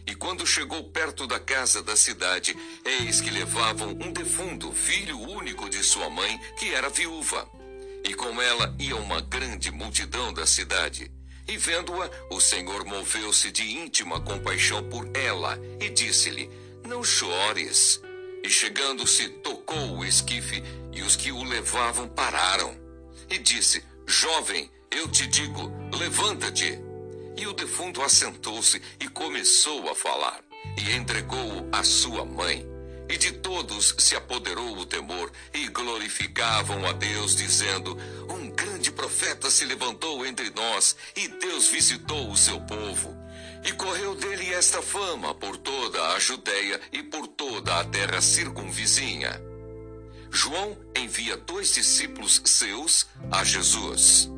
E 0.07 0.15
quando 0.15 0.47
chegou 0.47 0.85
perto 0.85 1.27
da 1.27 1.41
casa 1.41 1.83
da 1.83 1.97
cidade, 1.97 2.57
eis 2.85 3.21
que 3.21 3.31
levavam 3.31 3.91
um 3.91 4.13
defunto, 4.13 4.71
filho 4.73 5.19
único 5.19 5.69
de 5.69 5.83
sua 5.83 6.09
mãe, 6.11 6.39
que 6.59 6.73
era 6.75 6.89
viúva. 6.89 7.49
E 8.05 8.15
com 8.15 8.41
ela 8.41 8.75
ia 8.79 8.97
uma 8.97 9.21
grande 9.21 9.71
multidão 9.71 10.33
da 10.33 10.47
cidade. 10.47 11.11
E 11.49 11.57
vendo-a, 11.57 12.11
o 12.31 12.41
Senhor 12.41 12.85
moveu-se 12.85 13.51
de 13.51 13.63
íntima 13.63 14.21
compaixão 14.21 14.83
por 14.89 15.09
ela 15.15 15.59
e 15.81 15.89
disse-lhe: 15.89 16.51
Não 16.87 17.03
chores. 17.03 18.01
E 18.45 18.51
chegando-se, 18.51 19.27
tocou 19.43 19.97
o 19.97 20.05
esquife, 20.05 20.63
e 20.93 21.01
os 21.01 21.17
que 21.17 21.33
o 21.33 21.43
levavam 21.43 22.07
pararam. 22.07 22.79
E 23.31 23.39
disse: 23.39 23.83
Jovem, 24.07 24.71
eu 24.91 25.09
te 25.09 25.27
digo, 25.27 25.73
levanta-te. 25.99 26.79
E 27.39 27.47
o 27.47 27.55
defunto 27.55 28.03
assentou-se 28.03 28.83
e 29.01 29.09
começou 29.09 29.89
a 29.89 29.95
falar, 29.95 30.45
e 30.77 30.93
entregou-o 30.93 31.67
à 31.73 31.83
sua 31.83 32.27
mãe. 32.27 32.69
E 33.09 33.17
de 33.17 33.33
todos 33.33 33.95
se 33.97 34.15
apoderou 34.15 34.77
o 34.77 34.85
temor, 34.85 35.33
e 35.55 35.67
glorificavam 35.69 36.87
a 36.87 36.93
Deus, 36.93 37.35
dizendo: 37.35 37.97
Um 38.29 38.51
grande 38.51 38.93
profeta 38.93 39.51
se 39.51 39.65
levantou 39.65 40.25
entre 40.27 40.51
nós, 40.51 40.95
e 41.17 41.29
Deus 41.29 41.69
visitou 41.69 42.31
o 42.31 42.37
seu 42.37 42.61
povo. 42.61 43.24
E 43.65 43.73
correu 43.73 44.15
dele 44.15 44.53
esta 44.53 44.83
fama 44.83 45.35
por 45.35 45.57
toda 45.57 46.09
a 46.15 46.19
Judéia 46.19 46.81
e 46.93 47.03
por 47.03 47.27
toda 47.27 47.81
a 47.81 47.85
terra 47.85 48.21
circunvizinha. 48.21 49.41
João 50.31 50.77
envia 50.97 51.37
dois 51.37 51.73
discípulos 51.73 52.43
seus 52.45 53.07
a 53.31 53.43
Jesus. 53.45 54.29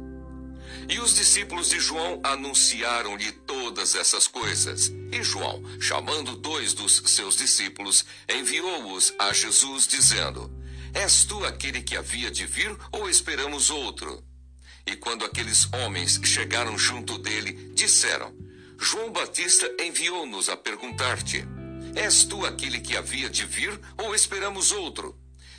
E 0.88 1.00
os 1.00 1.14
discípulos 1.16 1.70
de 1.70 1.80
João 1.80 2.20
anunciaram-lhe 2.22 3.32
todas 3.32 3.94
essas 3.96 4.28
coisas. 4.28 4.92
E 5.10 5.22
João, 5.22 5.62
chamando 5.80 6.36
dois 6.36 6.72
dos 6.72 7.02
seus 7.06 7.36
discípulos, 7.36 8.04
enviou-os 8.28 9.12
a 9.18 9.32
Jesus, 9.32 9.86
dizendo: 9.88 10.52
És 10.94 11.24
tu 11.24 11.44
aquele 11.44 11.82
que 11.82 11.96
havia 11.96 12.30
de 12.30 12.46
vir, 12.46 12.76
ou 12.92 13.10
esperamos 13.10 13.70
outro? 13.70 14.22
E 14.86 14.94
quando 14.94 15.24
aqueles 15.24 15.68
homens 15.72 16.20
chegaram 16.22 16.78
junto 16.78 17.18
dele, 17.18 17.72
disseram: 17.74 18.32
João 18.78 19.10
Batista 19.10 19.70
enviou-nos 19.80 20.48
a 20.48 20.56
perguntar-te: 20.56 21.44
És 21.94 22.24
tu 22.24 22.44
aquele 22.44 22.80
que 22.80 22.96
havia 22.96 23.28
de 23.28 23.44
vir 23.44 23.78
ou 23.96 24.14
esperamos 24.14 24.70
outro? 24.70 25.18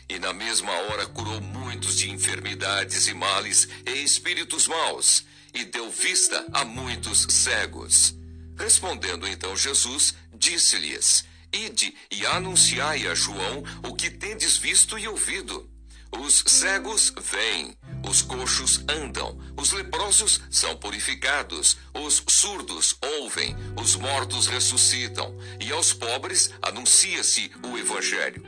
E 0.10 0.19
na 0.19 0.32
mesma 0.32 0.71
hora 0.71 1.06
curou 1.08 1.41
muitos 1.41 1.97
de 1.97 2.10
enfermidades 2.10 3.08
e 3.08 3.13
males 3.13 3.67
e 3.86 3.91
espíritos 4.03 4.67
maus, 4.67 5.25
e 5.53 5.65
deu 5.65 5.91
vista 5.91 6.45
a 6.53 6.63
muitos 6.63 7.25
cegos. 7.30 8.15
Respondendo 8.58 9.27
então 9.27 9.56
Jesus, 9.58 10.13
disse-lhes: 10.34 11.25
Ide 11.51 11.93
e 12.12 12.25
anunciai 12.25 13.08
a 13.08 13.15
João 13.15 13.63
o 13.84 13.95
que 13.95 14.10
tendes 14.10 14.58
visto 14.58 14.97
e 14.97 15.08
ouvido. 15.08 15.69
Os 16.12 16.43
cegos 16.47 17.13
vêm, 17.19 17.77
os 18.06 18.22
coxos 18.22 18.84
andam, 18.90 19.38
os 19.58 19.72
leprosos 19.72 20.42
são 20.50 20.76
purificados, 20.78 21.78
os 21.94 22.24
surdos 22.30 22.96
ouvem, 23.20 23.56
os 23.82 23.96
mortos 23.96 24.48
ressuscitam, 24.48 25.36
e 25.60 25.72
aos 25.72 25.94
pobres 25.94 26.52
anuncia-se 26.62 27.52
o 27.64 27.78
Evangelho. 27.78 28.44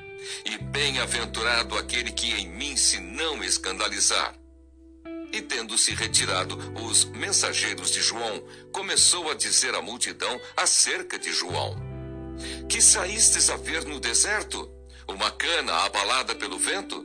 E 0.46 0.58
bem-aventurado 0.58 1.78
aquele 1.78 2.12
que 2.12 2.32
em 2.34 2.50
mim 2.50 2.76
se 2.76 3.00
não 3.00 3.44
escandalizar. 3.44 4.36
E 5.32 5.42
tendo-se 5.42 5.94
retirado 5.94 6.58
os 6.84 7.06
mensageiros 7.06 7.92
de 7.92 8.02
João, 8.02 8.44
começou 8.72 9.30
a 9.30 9.36
dizer 9.36 9.76
à 9.76 9.82
multidão 9.82 10.40
acerca 10.58 11.18
de 11.20 11.32
João: 11.32 11.76
Que 12.68 12.82
saístes 12.82 13.50
a 13.50 13.58
ver 13.58 13.86
no 13.86 14.00
deserto? 14.00 14.70
Uma 15.08 15.32
cana 15.32 15.74
abalada 15.86 16.36
pelo 16.36 16.58
vento? 16.58 17.04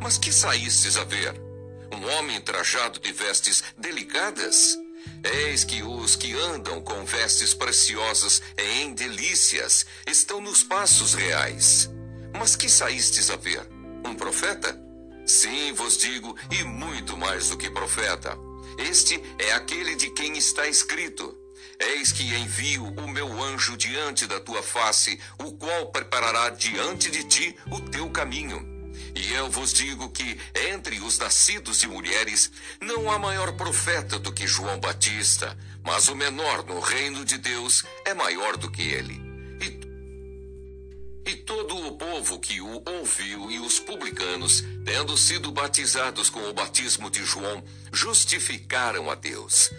Mas 0.00 0.18
que 0.18 0.32
saístes 0.32 0.96
a 0.96 1.04
ver? 1.04 1.49
Um 1.92 2.06
homem 2.16 2.40
trajado 2.40 3.00
de 3.00 3.12
vestes 3.12 3.64
delicadas? 3.76 4.78
Eis 5.24 5.64
que 5.64 5.82
os 5.82 6.16
que 6.16 6.32
andam 6.34 6.80
com 6.80 7.04
vestes 7.04 7.52
preciosas 7.52 8.40
em 8.56 8.94
delícias 8.94 9.84
estão 10.06 10.40
nos 10.40 10.62
passos 10.62 11.14
reais. 11.14 11.90
Mas 12.38 12.56
que 12.56 12.68
saístes 12.68 13.30
a 13.30 13.36
ver? 13.36 13.66
Um 14.04 14.14
profeta? 14.14 14.78
Sim, 15.26 15.72
vos 15.72 15.98
digo, 15.98 16.36
e 16.50 16.64
muito 16.64 17.16
mais 17.16 17.48
do 17.48 17.56
que 17.56 17.70
profeta. 17.70 18.36
Este 18.78 19.22
é 19.38 19.52
aquele 19.52 19.94
de 19.94 20.10
quem 20.10 20.36
está 20.38 20.66
escrito: 20.66 21.36
Eis 21.78 22.12
que 22.12 22.22
envio 22.34 22.84
o 22.84 23.08
meu 23.08 23.42
anjo 23.42 23.76
diante 23.76 24.26
da 24.26 24.40
tua 24.40 24.62
face, 24.62 25.20
o 25.38 25.52
qual 25.52 25.90
preparará 25.90 26.50
diante 26.50 27.10
de 27.10 27.24
ti 27.24 27.56
o 27.70 27.80
teu 27.80 28.10
caminho. 28.10 28.69
E 29.14 29.32
eu 29.32 29.50
vos 29.50 29.72
digo 29.72 30.10
que, 30.10 30.38
entre 30.68 31.00
os 31.00 31.18
nascidos 31.18 31.78
de 31.78 31.88
mulheres, 31.88 32.50
não 32.80 33.10
há 33.10 33.18
maior 33.18 33.52
profeta 33.52 34.18
do 34.18 34.32
que 34.32 34.46
João 34.46 34.78
Batista, 34.78 35.56
mas 35.84 36.08
o 36.08 36.14
menor 36.14 36.64
no 36.64 36.80
reino 36.80 37.24
de 37.24 37.38
Deus 37.38 37.84
é 38.04 38.14
maior 38.14 38.56
do 38.56 38.70
que 38.70 38.82
ele. 38.82 39.20
E, 39.60 41.30
e 41.30 41.36
todo 41.36 41.76
o 41.86 41.96
povo 41.96 42.38
que 42.38 42.60
o 42.60 42.82
ouviu 42.86 43.50
e 43.50 43.58
os 43.58 43.78
publicanos, 43.78 44.64
tendo 44.84 45.16
sido 45.16 45.50
batizados 45.50 46.30
com 46.30 46.48
o 46.48 46.54
batismo 46.54 47.10
de 47.10 47.24
João, 47.24 47.62
justificaram 47.92 49.10
a 49.10 49.14
Deus. 49.14 49.70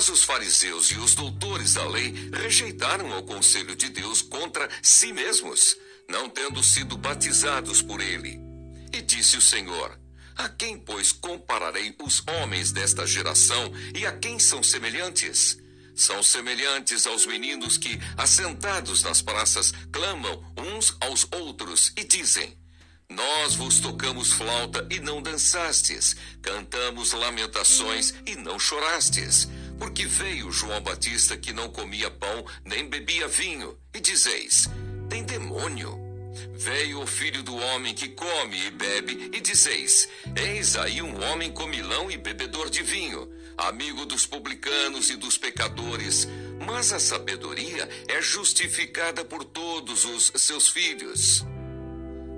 Mas 0.00 0.08
os 0.08 0.24
fariseus 0.24 0.90
e 0.92 0.96
os 0.96 1.14
doutores 1.14 1.74
da 1.74 1.86
lei 1.86 2.14
rejeitaram 2.32 3.18
o 3.18 3.22
conselho 3.22 3.76
de 3.76 3.90
Deus 3.90 4.22
contra 4.22 4.66
si 4.82 5.12
mesmos, 5.12 5.76
não 6.08 6.26
tendo 6.26 6.62
sido 6.62 6.96
batizados 6.96 7.82
por 7.82 8.00
ele. 8.00 8.40
E 8.94 9.02
disse 9.02 9.36
o 9.36 9.42
Senhor: 9.42 10.00
A 10.36 10.48
quem, 10.48 10.78
pois, 10.78 11.12
compararei 11.12 11.94
os 12.02 12.22
homens 12.26 12.72
desta 12.72 13.06
geração 13.06 13.70
e 13.94 14.06
a 14.06 14.12
quem 14.12 14.38
são 14.38 14.62
semelhantes? 14.62 15.58
São 15.94 16.22
semelhantes 16.22 17.06
aos 17.06 17.26
meninos 17.26 17.76
que, 17.76 18.00
assentados 18.16 19.02
nas 19.02 19.20
praças, 19.20 19.70
clamam 19.92 20.42
uns 20.56 20.96
aos 20.98 21.26
outros 21.30 21.92
e 21.94 22.04
dizem: 22.04 22.56
Nós 23.06 23.54
vos 23.54 23.80
tocamos 23.80 24.32
flauta 24.32 24.88
e 24.90 24.98
não 24.98 25.20
dançastes, 25.20 26.16
cantamos 26.40 27.12
lamentações 27.12 28.14
e 28.24 28.34
não 28.34 28.58
chorastes. 28.58 29.46
Porque 29.80 30.06
veio 30.06 30.52
João 30.52 30.80
Batista 30.80 31.36
que 31.36 31.52
não 31.52 31.68
comia 31.70 32.08
pão 32.10 32.44
nem 32.64 32.88
bebia 32.88 33.26
vinho, 33.26 33.76
e 33.92 33.98
dizeis: 33.98 34.68
tem 35.10 35.24
demônio. 35.24 35.98
Veio 36.54 37.02
o 37.02 37.06
filho 37.06 37.42
do 37.42 37.56
homem 37.56 37.92
que 37.92 38.10
come 38.10 38.66
e 38.66 38.70
bebe, 38.70 39.30
e 39.34 39.40
dizeis: 39.40 40.08
Eis 40.36 40.76
aí 40.76 41.02
um 41.02 41.20
homem 41.24 41.50
comilão 41.50 42.08
e 42.08 42.16
bebedor 42.16 42.70
de 42.70 42.80
vinho, 42.80 43.28
amigo 43.58 44.06
dos 44.06 44.24
publicanos 44.24 45.10
e 45.10 45.16
dos 45.16 45.36
pecadores. 45.36 46.28
Mas 46.64 46.92
a 46.92 47.00
sabedoria 47.00 47.88
é 48.06 48.22
justificada 48.22 49.24
por 49.24 49.44
todos 49.44 50.04
os 50.04 50.30
seus 50.36 50.68
filhos. 50.68 51.44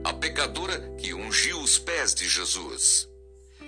A 0.03 0.15
pecadora 0.15 0.95
que 0.99 1.13
ungiu 1.13 1.61
os 1.61 1.79
pés 1.79 2.15
de 2.15 2.27
Jesus. 2.27 3.07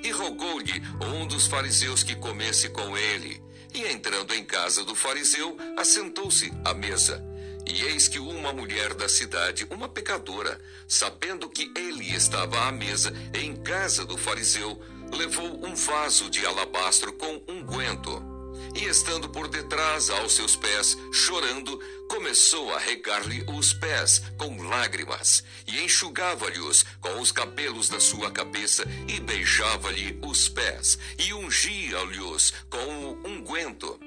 E 0.03 0.11
rogou-lhe 0.11 0.83
um 1.15 1.27
dos 1.27 1.47
fariseus 1.47 2.03
que 2.03 2.15
comesse 2.15 2.71
com 2.71 2.97
ele. 2.97 3.43
E 3.75 3.87
entrando 3.89 4.33
em 4.35 4.45
casa 4.45 4.85
do 4.85 4.95
fariseu, 4.95 5.57
assentou-se 5.77 6.53
à 6.65 6.73
mesa. 6.73 7.25
E 7.67 7.83
eis 7.83 8.07
que 8.07 8.19
uma 8.19 8.53
mulher 8.53 8.95
da 8.95 9.09
cidade, 9.09 9.67
uma 9.71 9.89
pecadora, 9.89 10.61
sabendo 10.87 11.49
que 11.49 11.73
ele 11.77 12.15
estava 12.15 12.69
à 12.69 12.73
mesa 12.73 13.13
em 13.35 13.57
casa 13.57 14.05
do 14.05 14.17
fariseu, 14.17 14.81
levou 15.13 15.67
um 15.67 15.75
vaso 15.75 16.31
de 16.31 16.47
alabastro 16.47 17.13
com 17.15 17.43
unguento 17.49 18.34
e 18.75 18.85
estando 18.85 19.29
por 19.29 19.49
detrás 19.49 20.11
aos 20.11 20.33
seus 20.33 20.57
pés, 20.57 20.99
chorando, 21.13 21.79
começou 22.09 22.75
a 22.75 22.79
regar-lhe 22.79 23.45
os 23.49 23.73
pés 23.73 24.23
com 24.37 24.63
lágrimas, 24.63 25.45
e 25.67 25.81
enxugava-lhe-os 25.81 26.85
com 27.01 27.21
os 27.21 27.31
cabelos 27.31 27.89
da 27.89 28.01
sua 28.01 28.31
cabeça, 28.31 28.85
e 29.09 29.21
beijava-lhe 29.21 30.19
os 30.23 30.49
pés, 30.49 30.99
e 31.19 31.33
ungia-lhe-os 31.33 32.53
com 32.69 32.79
o 32.79 33.29
unguento. 33.29 33.99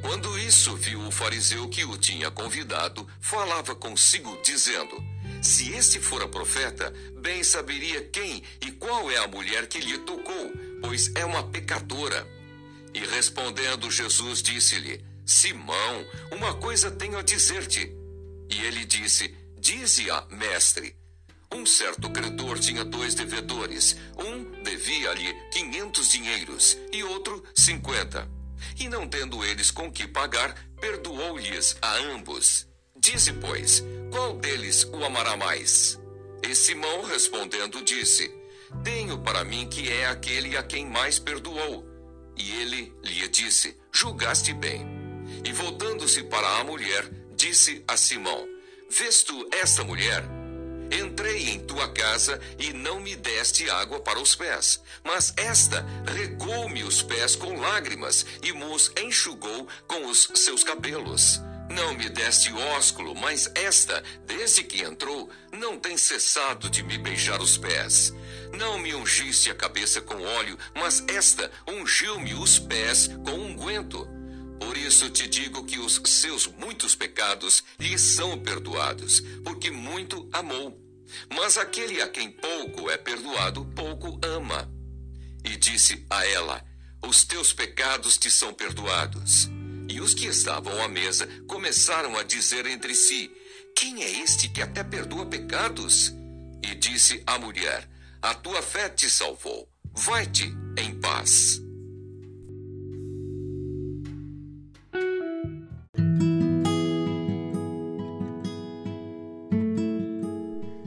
Quando 0.00 0.38
isso 0.38 0.76
viu 0.76 1.00
o 1.00 1.10
fariseu 1.10 1.68
que 1.68 1.84
o 1.84 1.98
tinha 1.98 2.30
convidado, 2.30 3.06
falava 3.20 3.74
consigo, 3.74 4.38
dizendo: 4.44 4.96
Se 5.42 5.72
este 5.72 5.98
fora 5.98 6.28
profeta, 6.28 6.92
bem 7.20 7.42
saberia 7.42 8.02
quem 8.04 8.42
e 8.60 8.70
qual 8.70 9.10
é 9.10 9.16
a 9.16 9.26
mulher 9.26 9.66
que 9.66 9.80
lhe 9.80 9.98
tocou, 9.98 10.52
pois 10.80 11.10
é 11.16 11.24
uma 11.24 11.42
pecadora. 11.42 12.37
E 12.94 13.00
respondendo 13.00 13.90
Jesus 13.90 14.42
disse-lhe: 14.42 15.04
Simão, 15.24 16.06
uma 16.32 16.54
coisa 16.54 16.90
tenho 16.90 17.18
a 17.18 17.22
dizer-te. 17.22 17.94
E 18.50 18.60
ele 18.62 18.84
disse: 18.84 19.34
Dize-a, 19.58 20.26
mestre. 20.30 20.96
Um 21.52 21.64
certo 21.64 22.10
credor 22.10 22.58
tinha 22.58 22.84
dois 22.84 23.14
devedores. 23.14 23.96
Um 24.18 24.62
devia-lhe 24.62 25.32
quinhentos 25.50 26.10
dinheiros 26.10 26.76
e 26.92 27.02
outro 27.02 27.42
cinquenta. 27.54 28.28
E 28.78 28.88
não 28.88 29.08
tendo 29.08 29.44
eles 29.44 29.70
com 29.70 29.90
que 29.90 30.06
pagar, 30.06 30.54
perdoou-lhes 30.80 31.76
a 31.80 31.96
ambos. 31.96 32.66
Dize, 32.96 33.32
pois, 33.34 33.82
qual 34.10 34.36
deles 34.36 34.84
o 34.84 35.04
amará 35.04 35.36
mais? 35.36 35.98
E 36.42 36.54
Simão 36.54 37.02
respondendo 37.04 37.82
disse: 37.82 38.30
Tenho 38.84 39.18
para 39.18 39.44
mim 39.44 39.68
que 39.68 39.90
é 39.90 40.06
aquele 40.06 40.56
a 40.56 40.62
quem 40.62 40.86
mais 40.86 41.18
perdoou. 41.18 41.87
E 42.38 42.52
ele 42.52 42.92
lhe 43.02 43.28
disse: 43.28 43.76
Julgaste 43.92 44.52
bem. 44.52 44.86
E 45.44 45.52
voltando-se 45.52 46.22
para 46.24 46.58
a 46.58 46.64
mulher, 46.64 47.08
disse 47.36 47.82
a 47.86 47.96
Simão: 47.96 48.46
Vês 48.90 49.22
tu 49.22 49.48
esta 49.52 49.84
mulher? 49.84 50.24
Entrei 50.90 51.50
em 51.50 51.60
tua 51.60 51.92
casa 51.92 52.40
e 52.58 52.72
não 52.72 52.98
me 52.98 53.14
deste 53.14 53.68
água 53.68 54.00
para 54.00 54.18
os 54.18 54.34
pés, 54.34 54.80
mas 55.04 55.34
esta 55.36 55.84
regou-me 56.06 56.82
os 56.82 57.02
pés 57.02 57.36
com 57.36 57.60
lágrimas 57.60 58.24
e 58.42 58.52
mos 58.52 58.90
enxugou 58.98 59.68
com 59.86 60.06
os 60.06 60.30
seus 60.34 60.64
cabelos. 60.64 61.42
Não 61.70 61.94
me 61.94 62.08
deste 62.08 62.52
ósculo, 62.52 63.14
mas 63.14 63.50
esta, 63.54 64.02
desde 64.26 64.64
que 64.64 64.82
entrou, 64.82 65.30
não 65.52 65.78
tem 65.78 65.96
cessado 65.96 66.70
de 66.70 66.82
me 66.82 66.96
beijar 66.96 67.40
os 67.40 67.58
pés. 67.58 68.14
Não 68.52 68.78
me 68.78 68.94
ungiste 68.94 69.50
a 69.50 69.54
cabeça 69.54 70.00
com 70.00 70.22
óleo, 70.22 70.58
mas 70.74 71.04
esta 71.08 71.50
ungiu-me 71.68 72.34
os 72.34 72.58
pés 72.58 73.10
com 73.24 73.32
unguento. 73.32 74.08
Por 74.58 74.76
isso 74.76 75.10
te 75.10 75.28
digo 75.28 75.64
que 75.64 75.78
os 75.78 76.00
seus 76.04 76.46
muitos 76.46 76.94
pecados 76.94 77.62
lhe 77.78 77.98
são 77.98 78.38
perdoados, 78.38 79.20
porque 79.44 79.70
muito 79.70 80.28
amou. 80.32 80.76
Mas 81.34 81.56
aquele 81.56 82.00
a 82.00 82.08
quem 82.08 82.30
pouco 82.30 82.90
é 82.90 82.96
perdoado, 82.96 83.64
pouco 83.74 84.18
ama. 84.22 84.70
E 85.44 85.56
disse 85.56 86.04
a 86.10 86.26
ela: 86.26 86.64
Os 87.06 87.24
teus 87.24 87.52
pecados 87.52 88.18
te 88.18 88.30
são 88.30 88.52
perdoados. 88.52 89.48
E 89.88 90.00
os 90.00 90.14
que 90.14 90.26
estavam 90.26 90.82
à 90.82 90.88
mesa 90.88 91.26
começaram 91.46 92.16
a 92.16 92.22
dizer 92.22 92.66
entre 92.66 92.94
si: 92.94 93.30
Quem 93.74 94.02
é 94.02 94.10
este 94.22 94.48
que 94.48 94.60
até 94.60 94.84
perdoa 94.84 95.26
pecados? 95.26 96.12
E 96.62 96.74
disse 96.74 97.22
a 97.26 97.38
mulher: 97.38 97.88
a 98.20 98.34
tua 98.34 98.60
fé 98.60 98.88
te 98.88 99.08
salvou. 99.08 99.68
Vai-te 99.92 100.52
em 100.76 101.00
paz. 101.00 101.62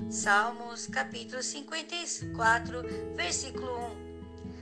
Salmos 0.10 0.88
capítulo 0.88 1.42
54, 1.42 2.84
versículo 3.16 3.94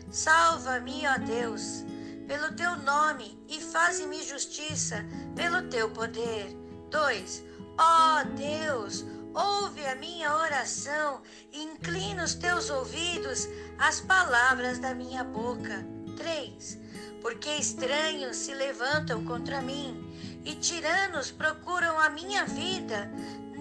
1. 0.08 0.12
Salva-me, 0.12 1.08
ó 1.08 1.18
Deus, 1.18 1.84
pelo 2.30 2.54
teu 2.54 2.78
nome 2.78 3.44
e 3.50 3.60
faze-me 3.60 4.24
justiça 4.24 5.04
pelo 5.36 5.64
teu 5.64 5.90
poder. 5.90 6.56
2. 6.92 7.44
Ó 7.78 8.24
Deus, 8.36 9.04
Ouve 9.34 9.86
a 9.86 9.96
minha 9.96 10.36
oração 10.36 11.22
inclina 11.54 12.24
os 12.24 12.34
teus 12.34 12.70
ouvidos 12.70 13.48
às 13.78 14.02
palavras 14.02 14.80
da 14.80 14.94
minha 14.94 15.24
boca. 15.24 15.86
3. 16.18 16.78
porque 17.22 17.50
estranhos 17.56 18.38
se 18.38 18.54
levantam 18.54 19.24
contra 19.26 19.62
mim 19.62 20.40
e 20.46 20.56
tiranos 20.56 21.32
procuram 21.32 22.00
a 22.00 22.10
minha 22.10 22.46
vida. 22.46 23.12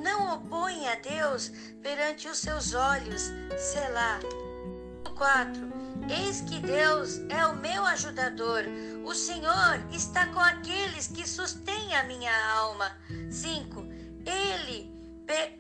Não 0.03 0.35
opõe 0.35 0.89
a 0.89 0.95
Deus 0.95 1.51
perante 1.83 2.29
os 2.29 2.39
seus 2.39 2.73
olhos. 2.75 3.31
Selá. 3.59 4.21
4. 5.16 5.88
Eis 6.09 6.40
que 6.40 6.59
Deus 6.61 7.20
é 7.28 7.46
o 7.46 7.56
meu 7.56 7.84
ajudador. 7.84 8.64
O 9.04 9.14
Senhor 9.14 9.80
está 9.92 10.26
com 10.26 10.40
aqueles 10.40 11.06
que 11.06 11.28
sustêm 11.28 11.94
a 11.94 12.04
minha 12.04 12.32
alma. 12.52 12.96
5. 13.30 13.86
Ele 14.24 14.98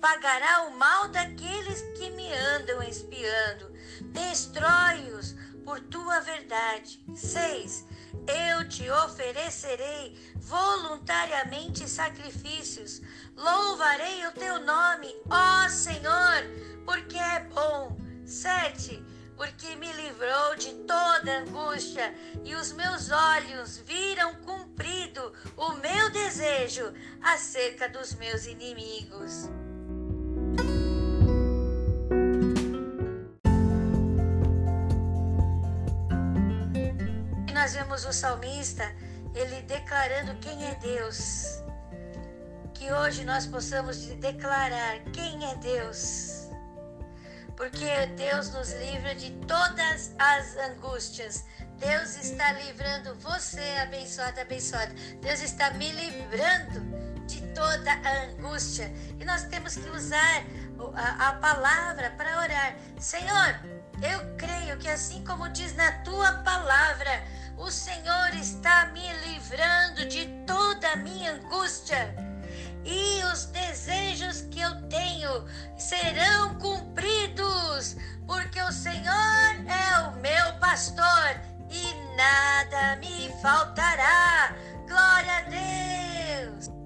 pagará 0.00 0.62
o 0.68 0.78
mal 0.78 1.08
daqueles 1.08 1.82
que 1.98 2.10
me 2.10 2.32
andam 2.32 2.82
espiando. 2.82 3.72
Destrói-os 4.12 5.34
por 5.64 5.80
tua 5.80 6.20
verdade. 6.20 6.98
6. 7.14 7.86
Eu 8.26 8.68
te 8.68 8.88
oferecerei 8.90 10.16
voluntariamente 10.36 11.88
sacrifícios. 11.88 13.02
Louvarei 13.36 14.26
o 14.26 14.32
teu 14.32 14.60
nome, 14.64 15.14
ó 15.30 15.68
Senhor, 15.68 16.42
porque 16.84 17.18
é 17.18 17.40
bom. 17.40 17.98
7. 18.24 19.02
Porque 19.38 19.74
me 19.76 19.90
livrou 19.94 20.56
de 20.56 20.74
toda 20.86 21.38
angústia 21.38 22.14
e 22.44 22.54
os 22.54 22.72
meus 22.72 23.10
olhos 23.10 23.78
viram 23.78 24.34
cumprido 24.42 25.32
o 25.56 25.72
meu 25.74 26.10
desejo 26.10 26.92
acerca 27.22 27.88
dos 27.88 28.14
meus 28.14 28.44
inimigos. 28.46 29.48
nós 37.68 37.74
vemos 37.74 38.06
o 38.06 38.12
salmista, 38.14 38.84
ele 39.34 39.60
declarando 39.62 40.34
quem 40.36 40.64
é 40.64 40.74
Deus. 40.76 41.62
Que 42.72 42.90
hoje 42.90 43.26
nós 43.26 43.46
possamos 43.46 43.98
declarar 43.98 45.00
quem 45.12 45.44
é 45.44 45.54
Deus. 45.56 46.37
Porque 47.58 48.06
Deus 48.16 48.50
nos 48.50 48.72
livra 48.74 49.16
de 49.16 49.32
todas 49.48 50.12
as 50.16 50.56
angústias. 50.70 51.44
Deus 51.76 52.14
está 52.14 52.52
livrando 52.52 53.16
você, 53.16 53.78
abençoada, 53.82 54.42
abençoada. 54.42 54.94
Deus 55.20 55.42
está 55.42 55.72
me 55.72 55.90
livrando 55.90 56.80
de 57.26 57.40
toda 57.48 57.92
a 57.92 58.22
angústia. 58.26 58.88
E 59.18 59.24
nós 59.24 59.42
temos 59.46 59.74
que 59.74 59.90
usar 59.90 60.44
a, 60.94 61.30
a 61.30 61.32
palavra 61.32 62.10
para 62.16 62.38
orar. 62.38 62.76
Senhor, 63.00 63.60
eu 64.08 64.36
creio 64.36 64.78
que 64.78 64.88
assim 64.88 65.24
como 65.24 65.48
diz 65.48 65.74
na 65.74 65.90
tua 66.04 66.34
palavra, 66.44 67.24
o 67.56 67.72
Senhor 67.72 68.34
está 68.34 68.86
me 68.92 69.12
livrando 69.26 70.06
de 70.06 70.26
toda 70.46 70.92
a 70.92 70.96
minha 70.96 71.32
angústia. 71.32 72.27
E 72.84 73.22
os 73.24 73.46
desejos 73.46 74.42
que 74.50 74.60
eu 74.60 74.82
tenho 74.88 75.44
serão 75.76 76.54
cumpridos, 76.58 77.96
porque 78.26 78.60
o 78.62 78.72
Senhor 78.72 79.54
é 79.66 79.98
o 80.08 80.12
meu 80.20 80.54
pastor 80.58 81.40
e 81.70 82.16
nada 82.16 82.96
me 82.96 83.30
faltará. 83.42 84.54
Glória 84.88 85.38
a 85.38 85.42
Deus! 85.42 86.78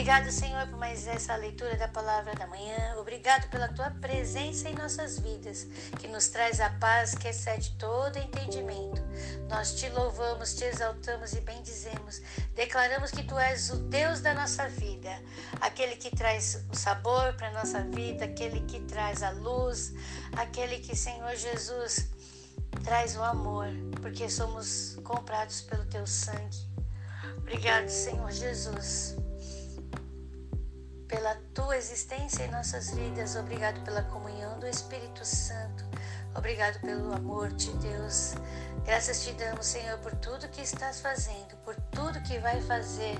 Obrigado, 0.00 0.30
Senhor, 0.32 0.59
mais 0.90 1.06
essa 1.06 1.36
leitura 1.36 1.76
da 1.76 1.86
palavra 1.86 2.34
da 2.34 2.48
manhã. 2.48 2.96
Obrigado 2.98 3.48
pela 3.48 3.68
tua 3.68 3.90
presença 4.00 4.68
em 4.68 4.74
nossas 4.74 5.20
vidas, 5.20 5.68
que 6.00 6.08
nos 6.08 6.26
traz 6.26 6.60
a 6.60 6.68
paz 6.68 7.14
que 7.14 7.28
excede 7.28 7.76
todo 7.78 8.18
entendimento. 8.18 9.00
Nós 9.48 9.76
te 9.76 9.88
louvamos, 9.90 10.52
te 10.54 10.64
exaltamos 10.64 11.32
e 11.32 11.40
bendizemos. 11.42 12.20
Declaramos 12.56 13.12
que 13.12 13.22
tu 13.22 13.38
és 13.38 13.70
o 13.70 13.76
Deus 13.76 14.20
da 14.20 14.34
nossa 14.34 14.68
vida, 14.68 15.16
aquele 15.60 15.94
que 15.94 16.10
traz 16.10 16.64
o 16.68 16.76
sabor 16.76 17.34
para 17.34 17.52
nossa 17.52 17.84
vida, 17.84 18.24
aquele 18.24 18.60
que 18.62 18.80
traz 18.80 19.22
a 19.22 19.30
luz, 19.30 19.92
aquele 20.36 20.80
que, 20.80 20.96
Senhor 20.96 21.36
Jesus, 21.36 22.08
traz 22.82 23.14
o 23.16 23.22
amor, 23.22 23.68
porque 24.02 24.28
somos 24.28 24.98
comprados 25.04 25.60
pelo 25.60 25.84
teu 25.84 26.04
sangue. 26.04 26.68
Obrigado, 27.38 27.88
Senhor 27.88 28.32
Jesus 28.32 29.19
pela 31.10 31.34
tua 31.52 31.76
existência 31.76 32.44
em 32.44 32.50
nossas 32.52 32.94
vidas. 32.94 33.34
Obrigado 33.34 33.82
pela 33.84 34.02
comunhão 34.04 34.58
do 34.60 34.66
Espírito 34.68 35.24
Santo. 35.24 35.84
Obrigado 36.36 36.80
pelo 36.80 37.12
amor 37.12 37.52
de 37.52 37.72
Deus. 37.78 38.34
Graças 38.84 39.24
te 39.24 39.32
damos, 39.32 39.66
Senhor, 39.66 39.98
por 39.98 40.14
tudo 40.16 40.48
que 40.48 40.62
estás 40.62 41.00
fazendo, 41.00 41.56
por 41.64 41.74
tudo 41.90 42.22
que 42.22 42.38
vai 42.38 42.62
fazer. 42.62 43.18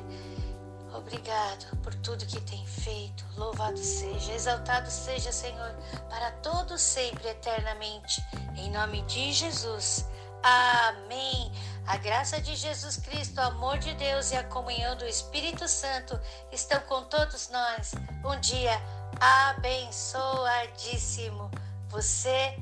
Obrigado 0.94 1.76
por 1.82 1.92
tudo 1.96 2.24
que 2.26 2.40
tem 2.42 2.64
feito. 2.64 3.24
Louvado 3.36 3.78
seja, 3.78 4.32
exaltado 4.32 4.88
seja, 4.88 5.32
Senhor, 5.32 5.74
para 6.08 6.30
todos 6.42 6.80
sempre, 6.80 7.28
eternamente. 7.28 8.22
Em 8.56 8.70
nome 8.70 9.02
de 9.02 9.32
Jesus. 9.32 10.06
Amém. 10.42 11.52
A 11.86 11.96
graça 11.96 12.38
de 12.40 12.54
Jesus 12.54 12.96
Cristo, 12.96 13.38
o 13.38 13.44
amor 13.44 13.78
de 13.78 13.92
Deus 13.94 14.30
e 14.30 14.36
a 14.36 14.44
comunhão 14.44 14.94
do 14.96 15.04
Espírito 15.06 15.66
Santo 15.66 16.20
estão 16.52 16.78
com 16.82 17.02
todos 17.04 17.48
nós. 17.50 17.94
Um 18.24 18.38
dia 18.40 18.80
abençoadíssimo. 19.20 21.50
Você 21.88 22.56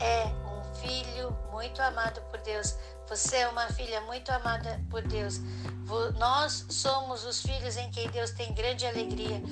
é 0.00 0.24
um 0.46 0.64
filho 0.74 1.36
muito 1.50 1.80
amado 1.80 2.20
por 2.22 2.40
Deus. 2.40 2.76
Você 3.08 3.36
é 3.36 3.48
uma 3.48 3.68
filha 3.68 4.00
muito 4.02 4.30
amada 4.30 4.80
por 4.90 5.00
Deus. 5.02 5.40
Nós 6.18 6.66
somos 6.70 7.24
os 7.24 7.40
filhos 7.42 7.76
em 7.76 7.90
quem 7.90 8.08
Deus 8.10 8.32
tem 8.32 8.52
grande 8.54 8.86
alegria. 8.86 9.42